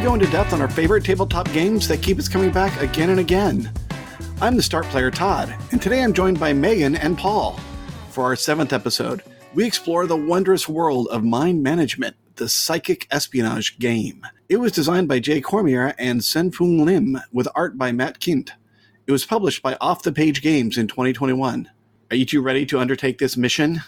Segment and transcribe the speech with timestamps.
[0.00, 3.20] go into depth on our favorite tabletop games that keep us coming back again and
[3.20, 3.70] again.
[4.40, 7.60] I'm the start player Todd, and today I'm joined by Megan and Paul.
[8.08, 13.78] For our seventh episode, we explore the wondrous world of mind management, the psychic espionage
[13.78, 14.26] game.
[14.48, 18.52] It was designed by Jay Cormier and Sen-Foong Lim, with art by Matt Kindt.
[19.06, 21.70] It was published by Off the Page Games in 2021.
[22.10, 23.82] Are you two ready to undertake this mission?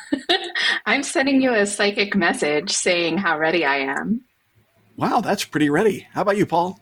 [0.86, 4.24] I'm sending you a psychic message saying how ready I am.
[5.00, 6.06] Wow, that's pretty ready.
[6.12, 6.78] How about you, Paul?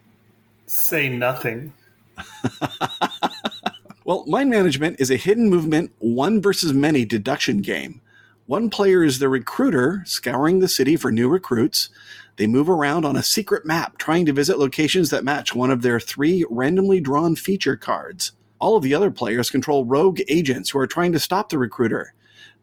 [0.66, 1.72] Say nothing.
[4.04, 8.00] well, mind management is a hidden movement, one versus many deduction game.
[8.46, 11.91] One player is the recruiter, scouring the city for new recruits.
[12.39, 15.83] They move around on a secret map, trying to visit locations that match one of
[15.83, 18.33] their three randomly drawn feature cards.
[18.58, 22.14] All of the other players control rogue agents who are trying to stop the recruiter.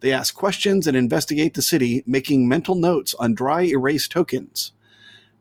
[0.01, 4.73] They ask questions and investigate the city, making mental notes on dry erase tokens.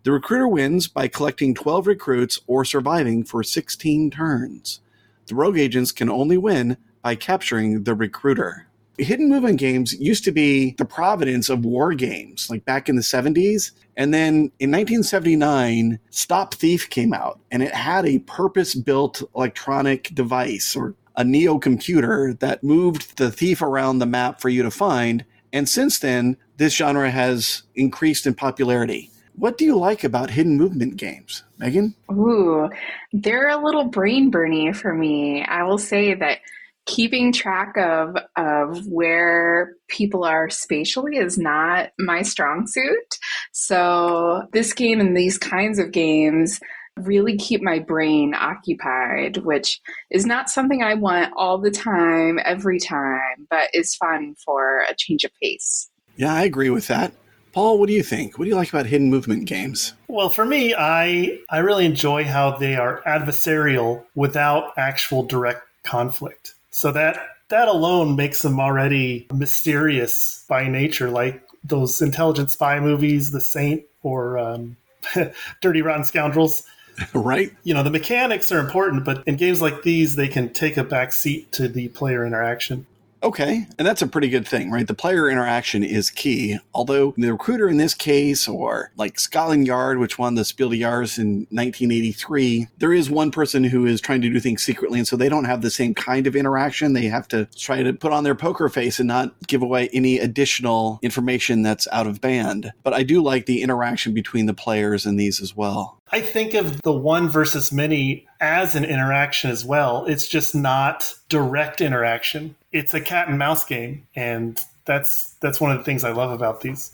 [0.05, 4.81] The recruiter wins by collecting 12 recruits or surviving for 16 turns.
[5.29, 8.67] The rogue agents can only win by capturing the recruiter.
[8.99, 13.03] Hidden movement games used to be the providence of war games, like back in the
[13.03, 13.71] 70s.
[13.97, 20.15] And then in 1979, Stop Thief came out, and it had a purpose built electronic
[20.15, 24.71] device or a Neo computer that moved the thief around the map for you to
[24.71, 25.25] find.
[25.51, 29.11] And since then, this genre has increased in popularity.
[29.37, 31.95] What do you like about hidden movement games, Megan?
[32.11, 32.71] Ooh,
[33.13, 35.45] they're a little brain burny for me.
[35.45, 36.39] I will say that
[36.87, 43.19] keeping track of of where people are spatially is not my strong suit.
[43.53, 46.61] So this game and these kinds of games
[46.97, 52.79] really keep my brain occupied, which is not something I want all the time, every
[52.79, 55.91] time, but is fun for a change of pace.
[56.17, 57.13] Yeah, I agree with that.
[57.55, 58.37] Paul, what do you think?
[58.37, 59.93] What do you like about hidden movement games?
[60.09, 66.55] Well, for me, I I really enjoy how they are adversarial without actual direct conflict.
[66.73, 67.17] So that
[67.51, 73.85] that alone makes them already mysterious by nature, like those intelligent spy movies, The Saint
[74.03, 74.77] or um,
[75.61, 76.65] Dirty Rotten Scoundrels.
[77.15, 77.53] right?
[77.65, 80.85] You know, the mechanics are important, but in games like these, they can take a
[80.85, 82.87] back seat to the player interaction.
[83.25, 84.87] Okay, and that's a pretty good thing, right?
[84.87, 86.59] The player interaction is key.
[86.75, 90.77] Although the recruiter in this case, or like Scotland Yard, which won the Spiel des
[90.77, 95.09] Jahres in 1983, there is one person who is trying to do things secretly, and
[95.09, 96.93] so they don't have the same kind of interaction.
[96.93, 100.19] They have to try to put on their poker face and not give away any
[100.19, 102.73] additional information that's out of band.
[102.83, 105.99] But I do like the interaction between the players in these as well.
[106.13, 110.05] I think of the one versus many as an interaction as well.
[110.05, 112.55] It's just not direct interaction.
[112.75, 116.33] It's a cat and mouse game, and that's that's one of the things I love
[116.33, 116.91] about these.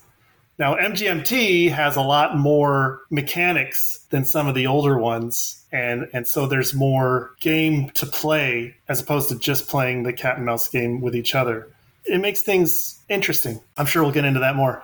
[0.58, 6.28] Now, MGMT has a lot more mechanics than some of the older ones, and and
[6.28, 10.68] so there's more game to play as opposed to just playing the cat and mouse
[10.68, 11.66] game with each other.
[12.04, 13.58] It makes things interesting.
[13.78, 14.82] I'm sure we'll get into that more.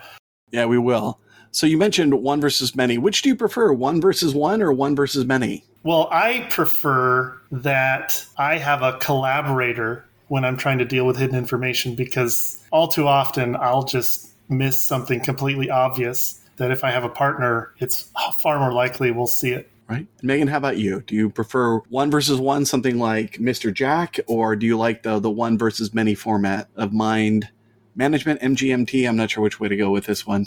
[0.51, 1.21] Yeah, we will.
[1.51, 2.97] So you mentioned one versus many.
[2.97, 5.63] Which do you prefer, one versus one or one versus many?
[5.83, 11.37] Well, I prefer that I have a collaborator when I'm trying to deal with hidden
[11.37, 17.05] information because all too often I'll just miss something completely obvious that if I have
[17.05, 18.11] a partner, it's
[18.41, 19.71] far more likely we'll see it.
[19.89, 20.07] Right.
[20.21, 21.03] Megan, how about you?
[21.03, 23.73] Do you prefer one versus one, something like Mr.
[23.73, 27.51] Jack, or do you like the the one versus many format of mind
[27.95, 29.09] management, MGMT?
[29.09, 30.47] I'm not sure which way to go with this one.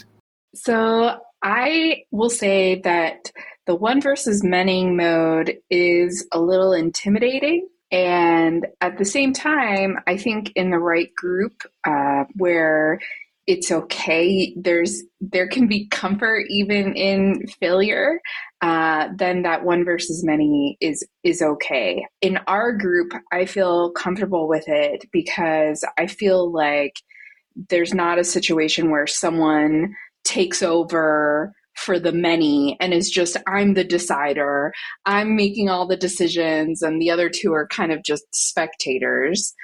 [0.54, 3.32] So I will say that
[3.66, 7.66] the one versus many mode is a little intimidating.
[7.92, 13.00] And at the same time, I think in the right group uh, where
[13.46, 18.20] it's okay, there's there can be comfort even in failure.
[18.62, 22.06] Uh, then that one versus many is is okay.
[22.20, 26.94] In our group, I feel comfortable with it because I feel like
[27.68, 33.74] there's not a situation where someone takes over for the many and is just I'm
[33.74, 34.72] the decider.
[35.06, 39.54] I'm making all the decisions and the other two are kind of just spectators.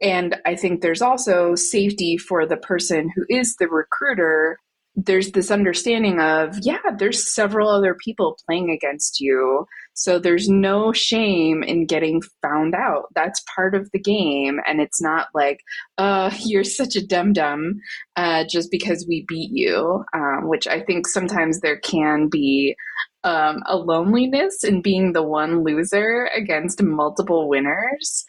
[0.00, 4.58] And I think there's also safety for the person who is the recruiter
[4.96, 9.66] there's this understanding of yeah there's several other people playing against you.
[9.92, 13.04] So there's no shame in getting found out.
[13.14, 14.60] That's part of the game.
[14.66, 15.60] And it's not like
[15.98, 17.80] uh you're such a dum dum
[18.16, 22.74] uh, just because we beat you um, which i think sometimes there can be
[23.24, 28.24] um, a loneliness in being the one loser against multiple winners.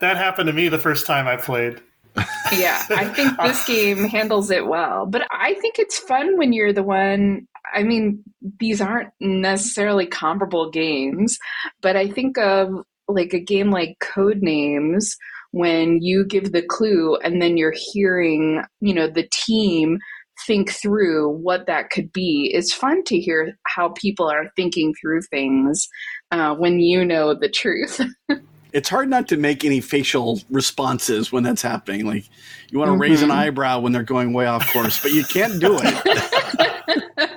[0.00, 1.80] That happened to me the first time i played
[2.16, 5.06] yeah, I think this game handles it well.
[5.06, 8.22] But I think it's fun when you're the one I mean,
[8.60, 11.38] these aren't necessarily comparable games,
[11.80, 12.70] but I think of
[13.08, 15.16] like a game like Codenames
[15.52, 19.98] when you give the clue and then you're hearing, you know, the team
[20.46, 22.50] think through what that could be.
[22.52, 25.88] It's fun to hear how people are thinking through things
[26.30, 28.00] uh, when you know the truth.
[28.72, 32.06] it's hard not to make any facial responses when that's happening.
[32.06, 32.24] Like
[32.70, 33.02] you want to mm-hmm.
[33.02, 37.32] raise an eyebrow when they're going way off course, but you can't do it.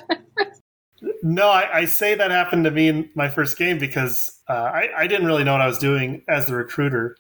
[1.24, 4.90] no, I, I, say that happened to me in my first game because uh, I,
[4.98, 7.18] I didn't really know what I was doing as the recruiter.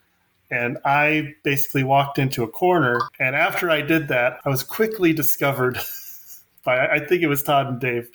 [0.52, 3.02] And I basically walked into a corner.
[3.20, 5.80] And after I did that, I was quickly discovered
[6.64, 8.10] by, I think it was Todd and Dave.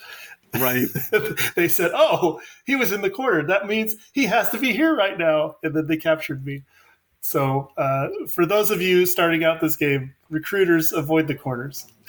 [0.55, 0.87] Right.
[1.55, 3.47] they said, oh, he was in the corner.
[3.47, 5.57] That means he has to be here right now.
[5.63, 6.63] And then they captured me.
[7.23, 11.87] So, uh, for those of you starting out this game, recruiters avoid the corners.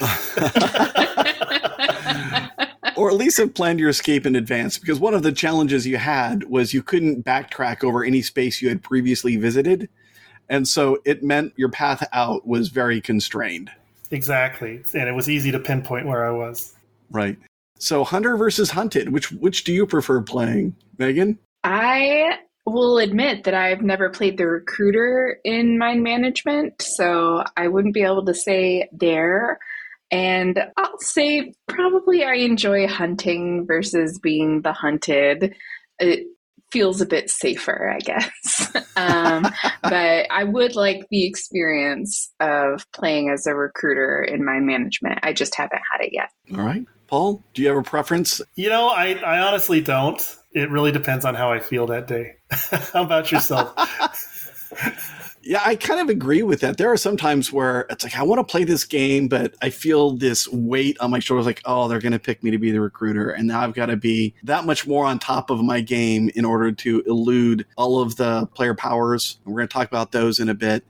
[2.96, 5.98] or at least have planned your escape in advance because one of the challenges you
[5.98, 9.88] had was you couldn't backtrack over any space you had previously visited.
[10.48, 13.70] And so it meant your path out was very constrained.
[14.10, 14.82] Exactly.
[14.94, 16.74] And it was easy to pinpoint where I was.
[17.10, 17.38] Right.
[17.78, 21.38] So hunter versus hunted, which which do you prefer playing, Megan?
[21.64, 27.94] I will admit that I've never played the recruiter in mind management, so I wouldn't
[27.94, 29.58] be able to say there.
[30.10, 35.54] And I'll say probably I enjoy hunting versus being the hunted.
[35.98, 36.26] It
[36.70, 38.76] feels a bit safer, I guess.
[38.96, 39.46] um,
[39.82, 45.20] but I would like the experience of playing as a recruiter in mind management.
[45.22, 46.30] I just haven't had it yet.
[46.52, 46.84] All right.
[47.12, 48.40] Paul, do you have a preference?
[48.54, 50.18] You know, I, I honestly don't.
[50.52, 52.36] It really depends on how I feel that day.
[52.50, 53.74] how about yourself?
[55.44, 56.76] Yeah, I kind of agree with that.
[56.76, 59.70] There are some times where it's like I want to play this game, but I
[59.70, 62.70] feel this weight on my shoulders, like, oh, they're going to pick me to be
[62.70, 65.80] the recruiter, and now I've got to be that much more on top of my
[65.80, 69.40] game in order to elude all of the player powers.
[69.44, 70.84] And we're going to talk about those in a bit.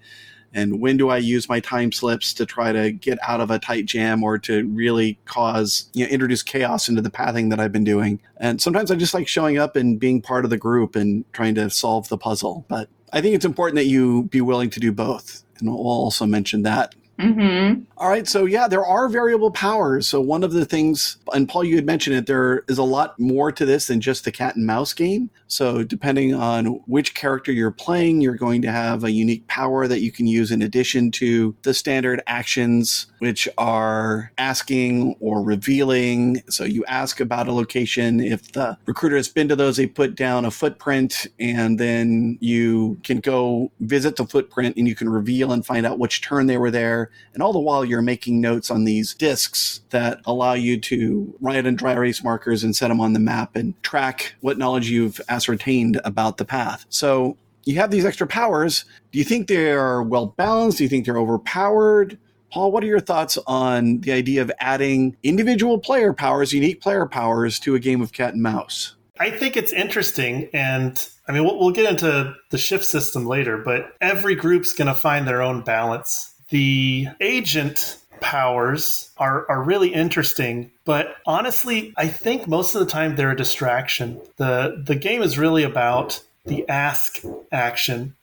[0.54, 3.58] And when do I use my time slips to try to get out of a
[3.58, 7.72] tight jam or to really cause, you know, introduce chaos into the pathing that I've
[7.72, 8.20] been doing?
[8.36, 11.54] And sometimes I just like showing up and being part of the group and trying
[11.56, 12.64] to solve the puzzle.
[12.68, 15.44] But I think it's important that you be willing to do both.
[15.58, 17.82] And we'll also mention that Mm-hmm.
[17.98, 18.26] All right.
[18.26, 20.08] So, yeah, there are variable powers.
[20.08, 23.18] So, one of the things, and Paul, you had mentioned it, there is a lot
[23.20, 25.30] more to this than just the cat and mouse game.
[25.46, 30.00] So, depending on which character you're playing, you're going to have a unique power that
[30.00, 36.42] you can use in addition to the standard actions, which are asking or revealing.
[36.48, 38.20] So, you ask about a location.
[38.20, 42.98] If the recruiter has been to those, they put down a footprint, and then you
[43.04, 46.58] can go visit the footprint and you can reveal and find out which turn they
[46.58, 50.78] were there and all the while, you're making notes on these discs that allow you
[50.80, 54.58] to write in dry erase markers and set them on the map and track what
[54.58, 56.84] knowledge you've ascertained about the path.
[56.88, 58.84] So you have these extra powers.
[59.12, 60.78] Do you think they are well balanced?
[60.78, 62.18] Do you think they're overpowered?
[62.52, 67.06] Paul, what are your thoughts on the idea of adding individual player powers, unique player
[67.06, 68.94] powers to a game of cat and mouse?
[69.18, 70.48] I think it's interesting.
[70.52, 74.88] And I mean, we'll, we'll get into the shift system later, but every group's going
[74.88, 82.06] to find their own balance the agent powers are, are really interesting, but honestly, I
[82.08, 84.20] think most of the time they're a distraction.
[84.36, 88.14] The the game is really about the ask action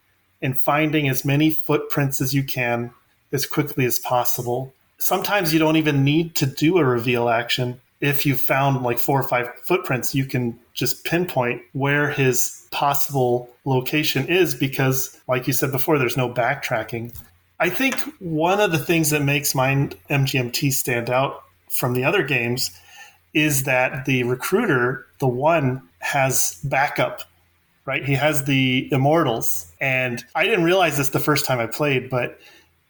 [0.41, 2.93] and finding as many footprints as you can
[3.31, 4.74] as quickly as possible.
[4.98, 7.79] Sometimes you don't even need to do a reveal action.
[8.01, 13.50] If you found like four or five footprints, you can just pinpoint where his possible
[13.65, 17.17] location is because, like you said before, there's no backtracking.
[17.59, 22.24] I think one of the things that makes Mind MGMT stand out from the other
[22.24, 22.71] games
[23.33, 27.24] is that the recruiter, the one, has backup,
[27.86, 28.03] right?
[28.03, 29.71] He has the immortals.
[29.81, 32.39] And I didn't realize this the first time I played, but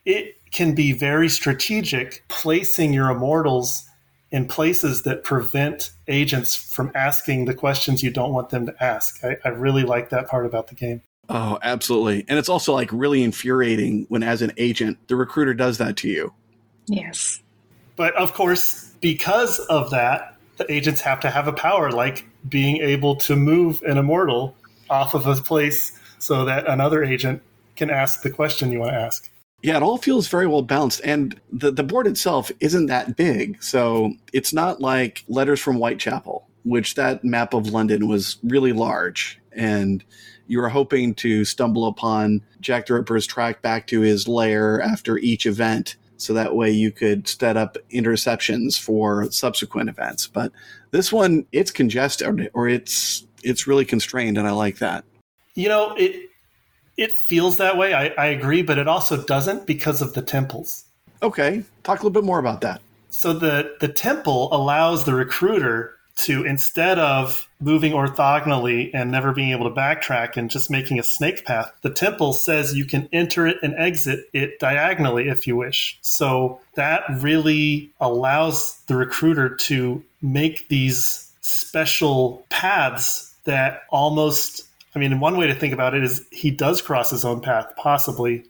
[0.05, 3.85] it can be very strategic placing your immortals
[4.31, 9.23] in places that prevent agents from asking the questions you don't want them to ask.
[9.23, 11.01] I, I really like that part about the game.
[11.29, 12.25] Oh, absolutely.
[12.27, 16.07] And it's also like really infuriating when, as an agent, the recruiter does that to
[16.07, 16.33] you.
[16.87, 17.41] Yes.
[17.95, 22.77] But of course, because of that, the agents have to have a power like being
[22.77, 24.55] able to move an immortal
[24.89, 27.41] off of a place so that another agent
[27.75, 29.29] can ask the question you want to ask.
[29.61, 31.01] Yeah, it all feels very well balanced.
[31.03, 33.61] And the, the board itself isn't that big.
[33.61, 39.39] So it's not like Letters from Whitechapel, which that map of London was really large.
[39.51, 40.03] And
[40.47, 45.17] you were hoping to stumble upon Jack the Ripper's track back to his lair after
[45.17, 45.97] each event.
[46.19, 50.27] so that way you could set up interceptions for subsequent events.
[50.27, 50.51] But
[50.91, 55.05] this one, it's congested or it's it's really constrained, and I like that.
[55.55, 56.28] You know, it
[56.99, 57.93] it feels that way.
[57.93, 60.83] I, I agree, but it also doesn't because of the temples.
[61.23, 62.81] Okay, talk a little bit more about that.
[63.09, 69.51] So the the temple allows the recruiter to instead of moving orthogonally and never being
[69.51, 73.47] able to backtrack and just making a snake path, the temple says you can enter
[73.47, 75.97] it and exit it diagonally if you wish.
[76.01, 85.19] So that really allows the recruiter to make these special paths that almost I mean,
[85.19, 88.45] one way to think about it is he does cross his own path, possibly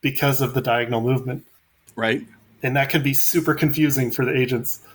[0.00, 1.44] because of the diagonal movement.
[1.96, 2.26] Right.
[2.62, 4.80] And that can be super confusing for the agents.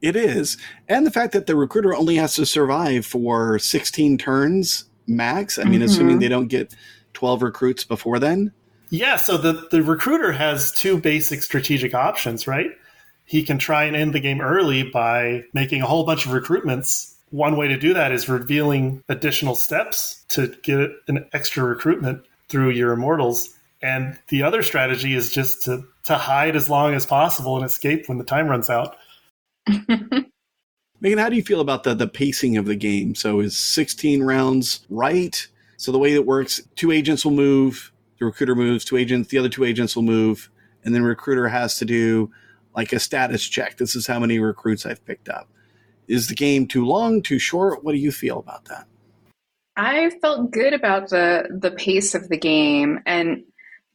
[0.00, 0.56] It is.
[0.88, 5.58] And the fact that the recruiter only has to survive for 16 turns max.
[5.58, 5.82] I mean, mm-hmm.
[5.82, 6.74] assuming they don't get
[7.14, 8.52] 12 recruits before then.
[8.90, 12.70] Yeah, so the, the recruiter has two basic strategic options, right?
[13.24, 17.14] He can try and end the game early by making a whole bunch of recruitments.
[17.30, 22.70] One way to do that is revealing additional steps to get an extra recruitment through
[22.70, 23.54] your immortals.
[23.82, 28.08] And the other strategy is just to, to hide as long as possible and escape
[28.08, 28.96] when the time runs out.
[31.00, 33.14] Megan, how do you feel about the the pacing of the game?
[33.14, 35.46] So is 16 rounds right?
[35.76, 39.38] So the way it works, two agents will move, the recruiter moves, two agents, the
[39.38, 40.50] other two agents will move,
[40.84, 42.32] and then recruiter has to do
[42.74, 43.76] like a status check.
[43.76, 45.48] This is how many recruits I've picked up.
[46.08, 47.84] Is the game too long, too short?
[47.84, 48.86] What do you feel about that?
[49.76, 53.44] I felt good about the the pace of the game and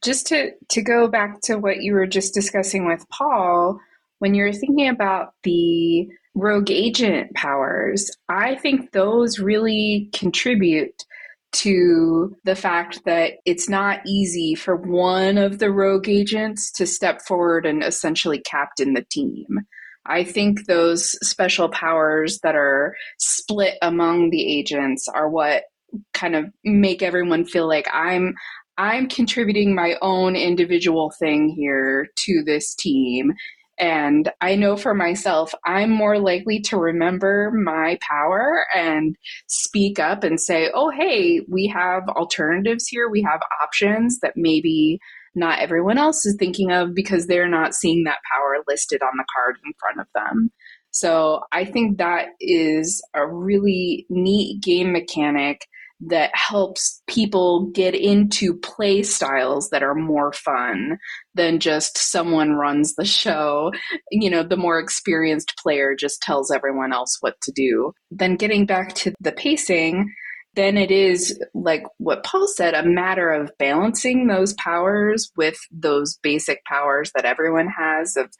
[0.02, 3.80] just to to go back to what you were just discussing with Paul,
[4.18, 11.04] when you're thinking about the rogue agent powers, I think those really contribute
[11.52, 17.22] to the fact that it's not easy for one of the rogue agents to step
[17.22, 19.60] forward and essentially captain the team.
[20.06, 25.64] I think those special powers that are split among the agents are what
[26.12, 28.34] kind of make everyone feel like I'm
[28.76, 33.34] I'm contributing my own individual thing here to this team
[33.78, 39.16] and I know for myself, I'm more likely to remember my power and
[39.48, 43.08] speak up and say, oh, hey, we have alternatives here.
[43.08, 45.00] We have options that maybe
[45.34, 49.24] not everyone else is thinking of because they're not seeing that power listed on the
[49.34, 50.50] card in front of them.
[50.90, 55.66] So I think that is a really neat game mechanic
[56.06, 60.98] that helps people get into play styles that are more fun
[61.34, 63.72] than just someone runs the show.
[64.10, 67.92] You know, the more experienced player just tells everyone else what to do.
[68.10, 70.12] Then getting back to the pacing,
[70.54, 76.18] then it is like what Paul said a matter of balancing those powers with those
[76.22, 78.30] basic powers that everyone has of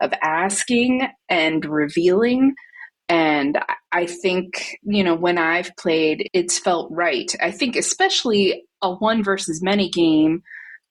[0.00, 2.54] of asking and revealing
[3.08, 3.58] and
[3.92, 7.30] I think, you know, when I've played, it's felt right.
[7.40, 10.42] I think, especially a one versus many game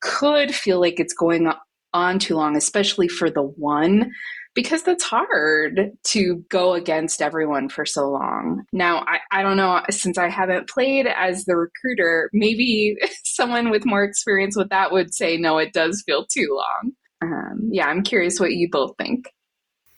[0.02, 1.52] could feel like it's going
[1.94, 4.12] on too long, especially for the one,
[4.54, 8.64] because that's hard to go against everyone for so long.
[8.72, 13.86] Now, I, I don't know, since I haven't played as the recruiter, maybe someone with
[13.86, 16.92] more experience with that would say, no, it does feel too long.
[17.22, 19.30] Um, yeah, I'm curious what you both think.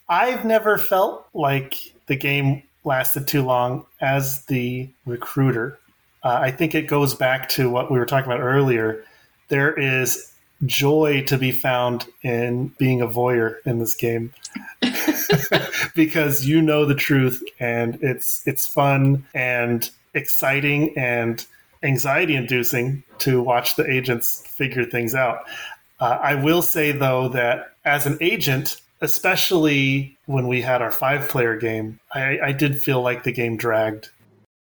[0.07, 1.75] I've never felt like
[2.05, 5.79] the game lasted too long as the recruiter.
[6.23, 9.03] Uh, I think it goes back to what we were talking about earlier.
[9.47, 10.31] There is
[10.65, 14.33] joy to be found in being a voyeur in this game
[15.95, 21.45] because you know the truth and it's it's fun and exciting and
[21.83, 25.39] anxiety inducing to watch the agents figure things out.
[25.99, 31.29] Uh, I will say though that as an agent, especially when we had our five
[31.29, 34.09] player game, I, I did feel like the game dragged.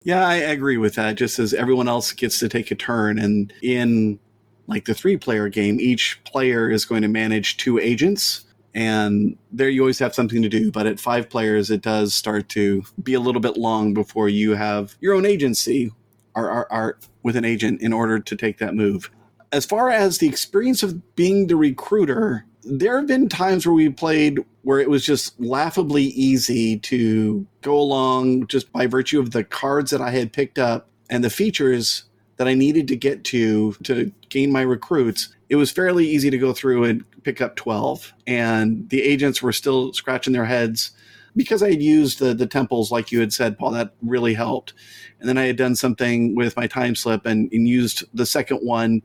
[0.04, 1.16] Yeah, I agree with that.
[1.16, 4.20] Just as everyone else gets to take a turn, and in
[4.68, 9.70] like the three player game, each player is going to manage two agents, and there
[9.70, 10.72] you always have something to do.
[10.72, 14.56] But at five players, it does start to be a little bit long before you
[14.56, 15.92] have your own agency
[16.36, 19.10] or, or with an agent in order to take that move.
[19.52, 23.90] As far as the experience of being the recruiter, there have been times where we
[23.90, 29.44] played where it was just laughably easy to go along just by virtue of the
[29.44, 32.06] cards that I had picked up and the features
[32.38, 35.30] that I needed to get to to gain my recruits.
[35.50, 38.14] It was fairly easy to go through and pick up 12.
[38.28, 40.92] And the agents were still scratching their heads
[41.36, 44.74] because I had used the, the temples, like you had said, Paul, that really helped.
[45.20, 48.60] And then I had done something with my time slip and, and used the second
[48.60, 49.02] one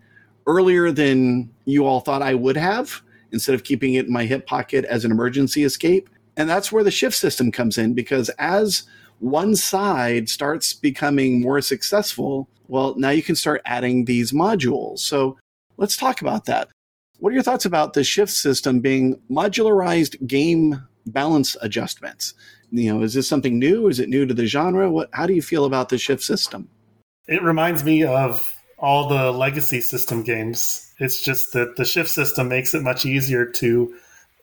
[0.47, 4.47] earlier than you all thought I would have instead of keeping it in my hip
[4.47, 6.09] pocket as an emergency escape.
[6.37, 8.85] And that's where the shift system comes in because as
[9.21, 15.00] one side starts becoming more successful, well, now you can start adding these modules.
[15.00, 15.39] So
[15.77, 16.69] let's talk about that.
[17.19, 22.33] What are your thoughts about the shift system being modularized game balance adjustments?
[22.71, 23.89] You know, is this something new?
[23.89, 24.91] Is it new to the genre?
[24.91, 26.69] What how do you feel about the shift system?
[27.29, 30.95] It reminds me of all the legacy system games.
[30.99, 33.95] It's just that the shift system makes it much easier to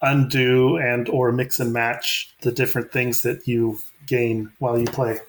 [0.01, 5.19] undo and or mix and match the different things that you gain while you play.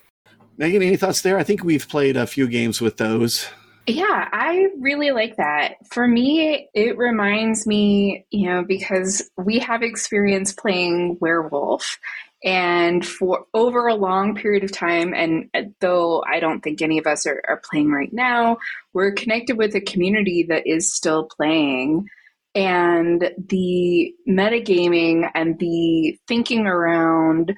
[0.56, 1.38] Megan, any thoughts there?
[1.38, 3.49] I think we've played a few games with those.
[3.87, 5.76] Yeah, I really like that.
[5.90, 11.99] For me, it reminds me, you know, because we have experience playing Werewolf
[12.44, 16.99] and for over a long period of time, and uh, though I don't think any
[16.99, 18.58] of us are, are playing right now,
[18.92, 22.08] we're connected with a community that is still playing.
[22.54, 27.54] And the metagaming and the thinking around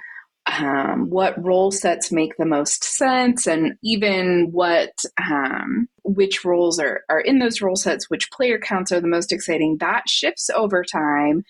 [0.47, 7.03] um, what role sets make the most sense and even what um, which roles are,
[7.09, 10.83] are in those role sets which player counts are the most exciting that shifts over
[10.83, 11.45] time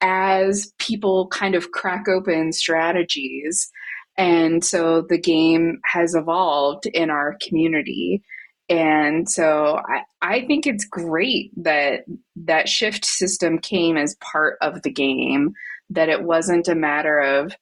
[0.00, 3.70] as people kind of crack open strategies.
[4.18, 8.22] And so the game has evolved in our community.
[8.68, 12.04] And so I, I think it's great that
[12.36, 15.52] that shift system came as part of the game
[15.90, 17.54] that it wasn't a matter of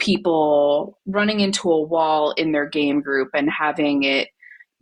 [0.00, 4.28] people running into a wall in their game group and having it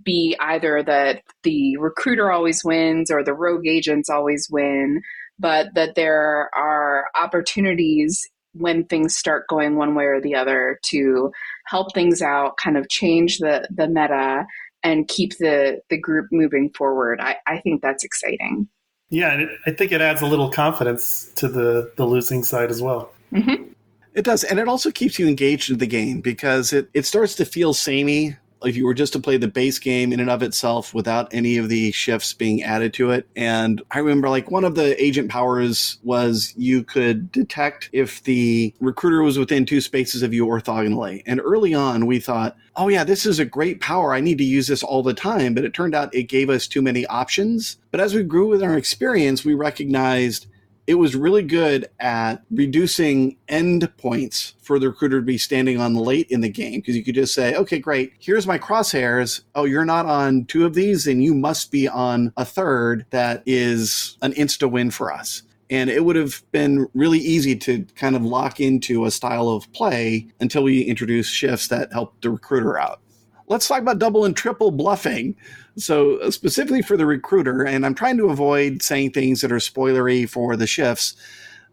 [0.02, 5.02] be either that the recruiter always wins or the rogue agents always win,
[5.38, 11.30] but that there are opportunities when things start going one way or the other to
[11.66, 14.46] help things out, kind of change the, the meta
[14.82, 17.20] and keep the, the group moving forward.
[17.20, 18.68] I, I think that's exciting.
[19.10, 22.70] Yeah, and it, I think it adds a little confidence to the, the losing side
[22.70, 23.12] as well.
[23.32, 23.64] Mm-hmm.
[24.14, 27.34] It does, and it also keeps you engaged in the game because it, it starts
[27.36, 30.42] to feel samey if you were just to play the base game in and of
[30.42, 33.28] itself without any of the shifts being added to it.
[33.36, 38.74] And I remember like one of the agent powers was you could detect if the
[38.80, 41.22] recruiter was within two spaces of you orthogonally.
[41.26, 44.14] And early on, we thought, oh yeah, this is a great power.
[44.14, 45.54] I need to use this all the time.
[45.54, 47.76] But it turned out it gave us too many options.
[47.90, 50.46] But as we grew with our experience, we recognized
[50.88, 55.94] it was really good at reducing end points for the recruiter to be standing on
[55.94, 59.42] late in the game because you could just say, okay, great, here's my crosshairs.
[59.54, 63.42] Oh, you're not on two of these, and you must be on a third that
[63.44, 65.42] is an insta win for us.
[65.68, 69.70] And it would have been really easy to kind of lock into a style of
[69.74, 73.02] play until we introduced shifts that helped the recruiter out.
[73.48, 75.34] Let's talk about double and triple bluffing.
[75.76, 79.56] So, uh, specifically for the recruiter, and I'm trying to avoid saying things that are
[79.56, 81.14] spoilery for the shifts,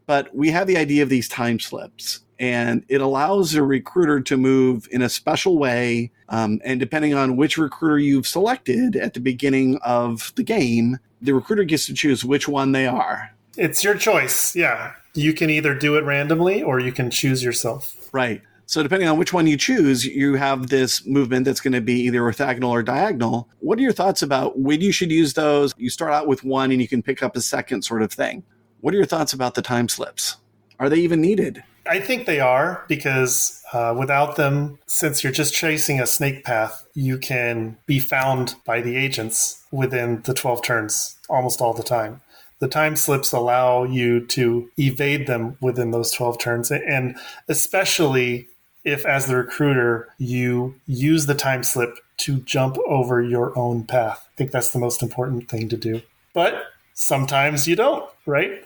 [0.06, 2.22] but we have the idea of these time slips.
[2.38, 6.12] And it allows the recruiter to move in a special way.
[6.28, 11.34] Um, and depending on which recruiter you've selected at the beginning of the game, the
[11.34, 13.32] recruiter gets to choose which one they are.
[13.58, 14.54] It's your choice.
[14.54, 14.94] Yeah.
[15.14, 18.10] You can either do it randomly or you can choose yourself.
[18.12, 18.42] Right.
[18.68, 22.02] So depending on which one you choose, you have this movement that's going to be
[22.02, 23.50] either orthogonal or diagonal.
[23.60, 25.74] What are your thoughts about when you should use those?
[25.78, 28.44] You start out with one and you can pick up a second sort of thing.
[28.82, 30.38] What are your thoughts about the time slips?
[30.80, 31.64] Are they even needed?
[31.88, 36.88] I think they are because uh, without them, since you're just chasing a snake path,
[36.96, 42.22] you can be found by the agents within the 12 turns almost all the time.
[42.60, 48.48] The time slips allow you to evade them within those 12 turns, and especially
[48.86, 54.30] if, as the recruiter, you use the time slip to jump over your own path.
[54.34, 56.02] I think that's the most important thing to do.
[56.34, 58.64] But sometimes you don't, right?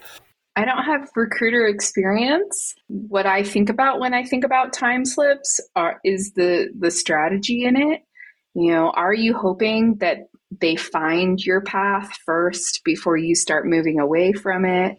[0.56, 2.74] I don't have recruiter experience.
[2.88, 7.64] What I think about when I think about time slips are, is the the strategy
[7.64, 8.02] in it.
[8.54, 10.28] You know, are you hoping that
[10.60, 14.98] they find your path first before you start moving away from it?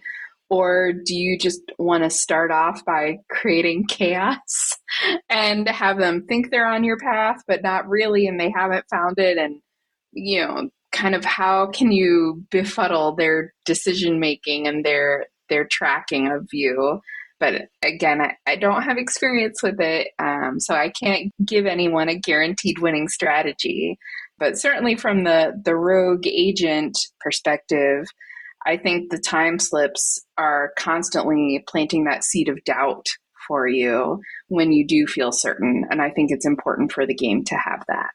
[0.51, 4.77] Or do you just want to start off by creating chaos
[5.29, 9.17] and have them think they're on your path, but not really, and they haven't found
[9.17, 9.37] it?
[9.37, 9.61] And,
[10.11, 16.27] you know, kind of how can you befuddle their decision making and their their tracking
[16.27, 16.99] of you
[17.39, 22.09] but again I, I don't have experience with it um, so i can't give anyone
[22.09, 23.97] a guaranteed winning strategy
[24.37, 28.05] but certainly from the the rogue agent perspective
[28.65, 33.07] I think the time slips are constantly planting that seed of doubt
[33.47, 35.85] for you when you do feel certain.
[35.89, 38.11] And I think it's important for the game to have that.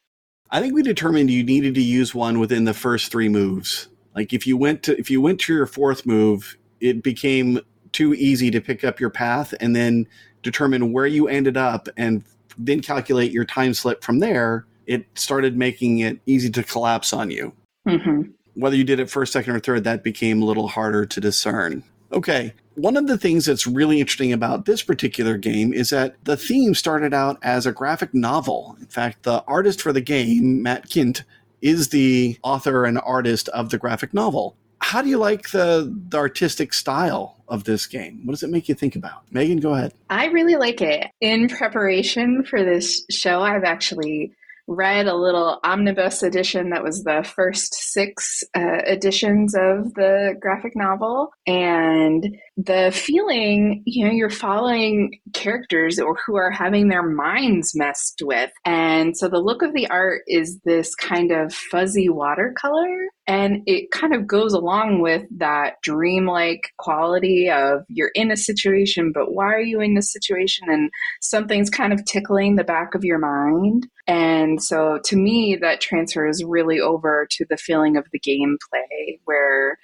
[0.50, 3.88] I think we determined you needed to use one within the first three moves.
[4.14, 7.60] Like if you went to if you went to your fourth move, it became
[7.92, 10.06] too easy to pick up your path and then
[10.42, 12.22] determine where you ended up and
[12.56, 17.30] then calculate your time slip from there, it started making it easy to collapse on
[17.30, 17.52] you.
[17.86, 18.22] hmm
[18.56, 21.84] Whether you did it first, second, or third, that became a little harder to discern.
[22.12, 22.54] Okay.
[22.74, 26.74] One of the things that's really interesting about this particular game is that the theme
[26.74, 28.76] started out as a graphic novel.
[28.80, 31.22] In fact, the artist for the game, Matt Kindt,
[31.62, 34.56] is the author and artist of the graphic novel.
[34.80, 38.20] How do you like the, the artistic style of this game?
[38.24, 39.22] What does it make you think about?
[39.30, 39.94] Megan, go ahead.
[40.10, 41.08] I really like it.
[41.20, 44.32] In preparation for this show, I've actually
[44.66, 50.74] read a little omnibus edition that was the first six uh, editions of the graphic
[50.74, 51.30] novel.
[51.46, 58.22] And the feeling, you know, you're following characters or who are having their minds messed
[58.24, 58.50] with.
[58.64, 63.08] And so the look of the art is this kind of fuzzy watercolor.
[63.26, 69.12] And it kind of goes along with that dreamlike quality of you're in a situation,
[69.12, 70.68] but why are you in this situation?
[70.70, 70.90] And
[71.20, 73.86] something's kind of tickling the back of your mind.
[74.06, 79.76] And so to me, that transfers really over to the feeling of the gameplay where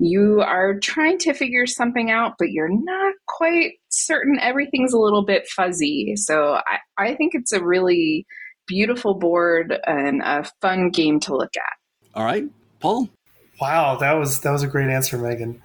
[0.00, 4.38] you are trying to figure something out, but you're not quite certain.
[4.40, 6.16] Everything's a little bit fuzzy.
[6.16, 8.26] So I, I think it's a really
[8.66, 12.18] beautiful board and a fun game to look at.
[12.18, 12.44] All right,
[12.80, 13.10] Paul.
[13.60, 15.62] Wow, that was that was a great answer, Megan.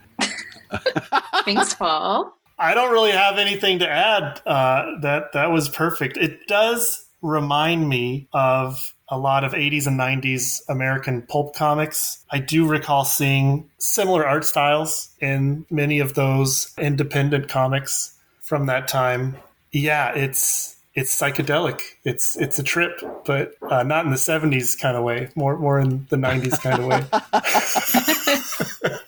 [1.45, 2.37] Thanks, Paul.
[2.59, 4.41] I don't really have anything to add.
[4.45, 6.17] Uh, that that was perfect.
[6.17, 12.23] It does remind me of a lot of 80s and 90s American pulp comics.
[12.31, 18.87] I do recall seeing similar art styles in many of those independent comics from that
[18.87, 19.35] time.
[19.71, 21.81] Yeah, it's it's psychedelic.
[22.03, 25.29] It's it's a trip, but uh, not in the 70s kind of way.
[25.35, 27.03] More more in the 90s kind of way.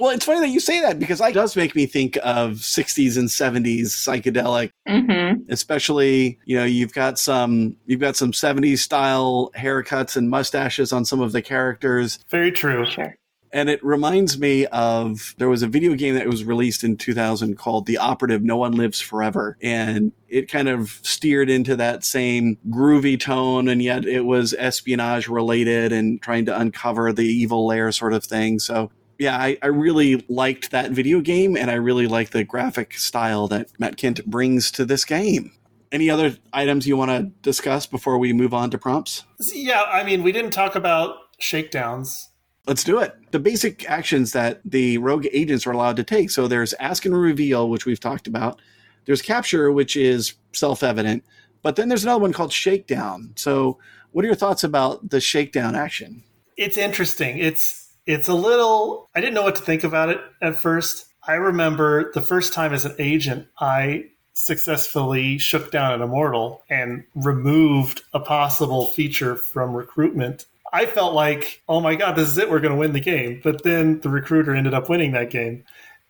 [0.00, 3.18] Well, it's funny that you say that because it does make me think of 60s
[3.18, 9.50] and 70s psychedelic, hmm especially, you know, you've got some you've got some 70s style
[9.56, 12.18] haircuts and mustaches on some of the characters.
[12.30, 12.86] Very true.
[12.86, 13.14] Sure.
[13.52, 17.56] And it reminds me of there was a video game that was released in 2000
[17.56, 19.56] called The Operative No One Lives Forever.
[19.60, 25.26] And it kind of steered into that same groovy tone, and yet it was espionage
[25.26, 28.60] related and trying to uncover the evil lair sort of thing.
[28.60, 32.94] So, yeah, I, I really liked that video game, and I really like the graphic
[32.94, 35.52] style that Matt Kindt brings to this game.
[35.92, 39.24] Any other items you want to discuss before we move on to prompts?
[39.52, 42.30] Yeah, I mean, we didn't talk about shakedowns.
[42.66, 43.14] Let's do it.
[43.30, 46.30] The basic actions that the rogue agents are allowed to take.
[46.30, 48.58] So there's ask and reveal, which we've talked about.
[49.04, 51.24] There's capture, which is self evident.
[51.60, 53.34] But then there's another one called shakedown.
[53.36, 53.78] So,
[54.12, 56.22] what are your thoughts about the shakedown action?
[56.56, 57.38] It's interesting.
[57.38, 61.06] It's it's a little I didn't know what to think about it at first.
[61.26, 67.04] I remember the first time as an agent, I successfully shook down an immortal and
[67.14, 70.46] removed a possible feature from recruitment.
[70.72, 73.40] I felt like, oh my god, this is it, we're going to win the game.
[73.42, 75.64] But then the recruiter ended up winning that game.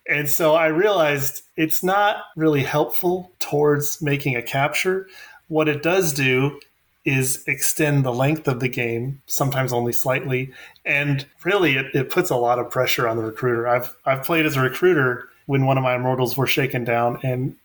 [0.07, 5.07] And so I realized it's not really helpful towards making a capture.
[5.47, 6.59] What it does do
[7.03, 10.53] is extend the length of the game, sometimes only slightly.
[10.85, 13.67] And really, it, it puts a lot of pressure on the recruiter.
[13.67, 17.55] I've, I've played as a recruiter when one of my immortals were shaken down, and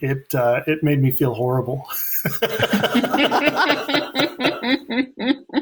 [0.00, 1.86] it, uh, it made me feel horrible.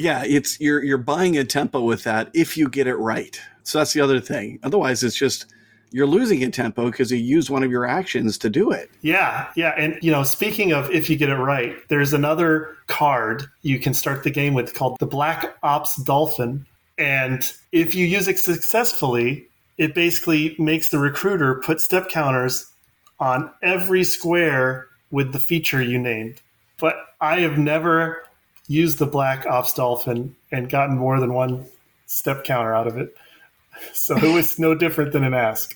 [0.00, 3.38] Yeah, it's you're you're buying a tempo with that if you get it right.
[3.64, 4.58] So that's the other thing.
[4.62, 5.52] Otherwise, it's just
[5.90, 8.90] you're losing a tempo because you use one of your actions to do it.
[9.02, 9.74] Yeah, yeah.
[9.76, 13.94] And, you know, speaking of if you get it right, there's another card you can
[13.94, 16.66] start the game with called the Black Ops Dolphin.
[16.98, 19.46] And if you use it successfully,
[19.78, 22.70] it basically makes the recruiter put step counters
[23.18, 26.40] on every square with the feature you named.
[26.78, 28.22] But I have never
[28.68, 31.66] used the Black Ops Dolphin and gotten more than one
[32.06, 33.14] step counter out of it.
[33.94, 35.74] So it was no different than an ask.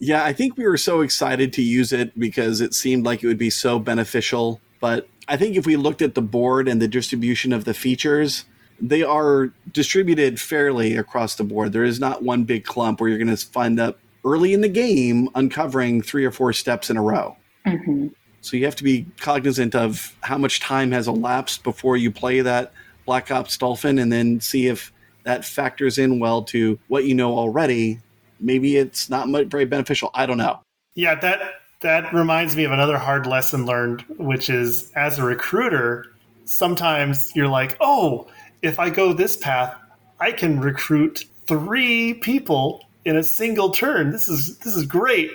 [0.00, 3.26] Yeah, I think we were so excited to use it because it seemed like it
[3.26, 4.60] would be so beneficial.
[4.80, 8.46] But I think if we looked at the board and the distribution of the features,
[8.80, 11.72] they are distributed fairly across the board.
[11.72, 14.68] There is not one big clump where you're going to find up early in the
[14.68, 17.36] game uncovering three or four steps in a row.
[17.66, 18.08] hmm
[18.40, 22.40] So you have to be cognizant of how much time has elapsed before you play
[22.40, 22.72] that
[23.04, 24.92] Black Ops Dolphin and then see if
[25.24, 28.00] that factors in well to what you know already.
[28.40, 30.10] Maybe it's not very beneficial.
[30.14, 30.60] I don't know.
[30.94, 31.40] Yeah, that
[31.82, 36.06] that reminds me of another hard lesson learned, which is as a recruiter,
[36.44, 38.28] sometimes you're like, "Oh,
[38.62, 39.74] if I go this path,
[40.18, 44.10] I can recruit 3 people in a single turn.
[44.10, 45.30] This is this is great.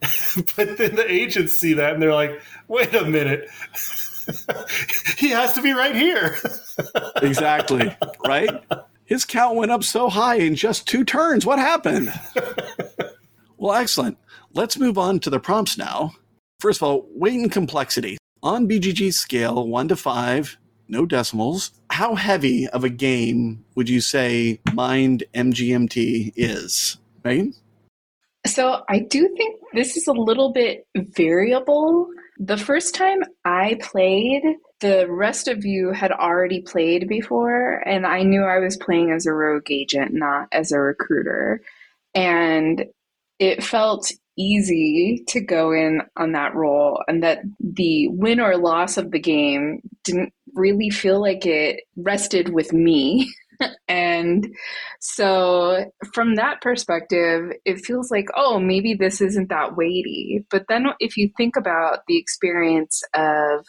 [0.56, 3.48] but then the agents see that and they're like, wait a minute.
[5.16, 6.36] he has to be right here.
[7.22, 7.96] exactly.
[8.24, 8.50] Right?
[9.08, 11.46] His count went up so high in just two turns.
[11.46, 12.12] What happened?
[13.56, 14.18] well, excellent.
[14.52, 16.12] Let's move on to the prompts now.
[16.60, 18.18] First of all, weight and complexity.
[18.42, 24.02] On BGG's scale, 1 to 5, no decimals, how heavy of a game would you
[24.02, 26.98] say Mind MGMT is?
[27.24, 27.54] Megan?
[28.46, 32.08] So I do think this is a little bit variable.
[32.38, 34.42] The first time I played,
[34.80, 39.26] the rest of you had already played before, and I knew I was playing as
[39.26, 41.60] a rogue agent, not as a recruiter.
[42.14, 42.84] And
[43.38, 48.96] it felt easy to go in on that role, and that the win or loss
[48.96, 53.32] of the game didn't really feel like it rested with me.
[53.88, 54.46] and
[55.00, 60.44] so, from that perspective, it feels like, oh, maybe this isn't that weighty.
[60.50, 63.66] But then, if you think about the experience of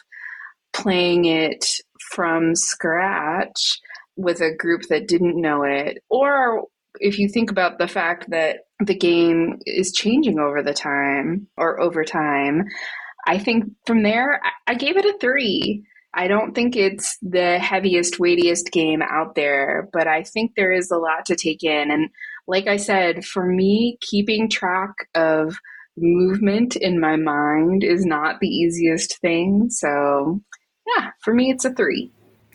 [0.72, 1.64] playing it
[2.12, 3.78] from scratch
[4.16, 6.64] with a group that didn't know it, or
[6.98, 11.80] if you think about the fact that the game is changing over the time or
[11.80, 12.64] over time,
[13.26, 15.84] I think from there, I gave it a three.
[16.14, 20.90] I don't think it's the heaviest, weightiest game out there, but I think there is
[20.90, 21.90] a lot to take in.
[21.90, 22.10] And
[22.48, 25.56] like I said, for me, keeping track of
[25.96, 29.68] movement in my mind is not the easiest thing.
[29.70, 30.40] So,
[30.96, 32.10] yeah, for me, it's a three.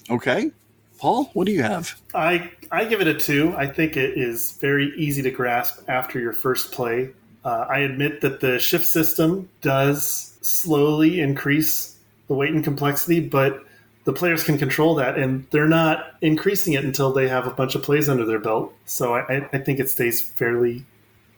[0.09, 0.51] Okay.
[0.97, 1.99] Paul, what do you have?
[2.13, 3.53] I, I give it a two.
[3.57, 7.09] I think it is very easy to grasp after your first play.
[7.43, 13.63] Uh, I admit that the shift system does slowly increase the weight and complexity, but
[14.05, 17.75] the players can control that, and they're not increasing it until they have a bunch
[17.75, 18.73] of plays under their belt.
[18.85, 20.85] So I, I think it stays fairly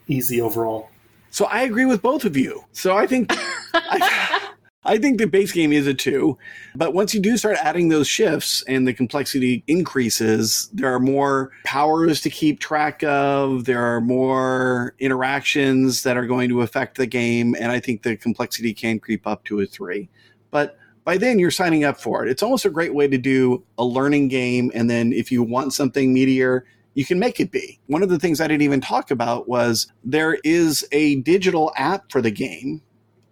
[0.08, 0.90] easy overall.
[1.30, 2.64] So I agree with both of you.
[2.74, 3.32] So I think
[3.74, 4.42] I,
[4.88, 6.38] I think the base game is a two,
[6.76, 11.52] but once you do start adding those shifts and the complexity increases, there are more
[11.66, 13.66] powers to keep track of.
[13.66, 18.16] There are more interactions that are going to affect the game, and I think the
[18.16, 20.10] complexity can creep up to a three
[20.52, 22.30] but by then you're signing up for it.
[22.30, 24.72] It's almost a great way to do a learning game.
[24.74, 26.62] And then if you want something meatier,
[26.96, 27.80] you can make it be.
[27.88, 32.12] One of the things I didn't even talk about was there is a digital app
[32.12, 32.82] for the game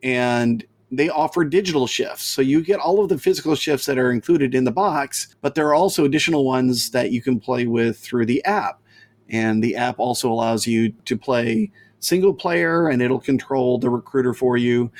[0.03, 2.23] and they offer digital shifts.
[2.23, 5.55] So you get all of the physical shifts that are included in the box, but
[5.55, 8.81] there are also additional ones that you can play with through the app.
[9.29, 14.33] And the app also allows you to play single player and it'll control the recruiter
[14.33, 14.91] for you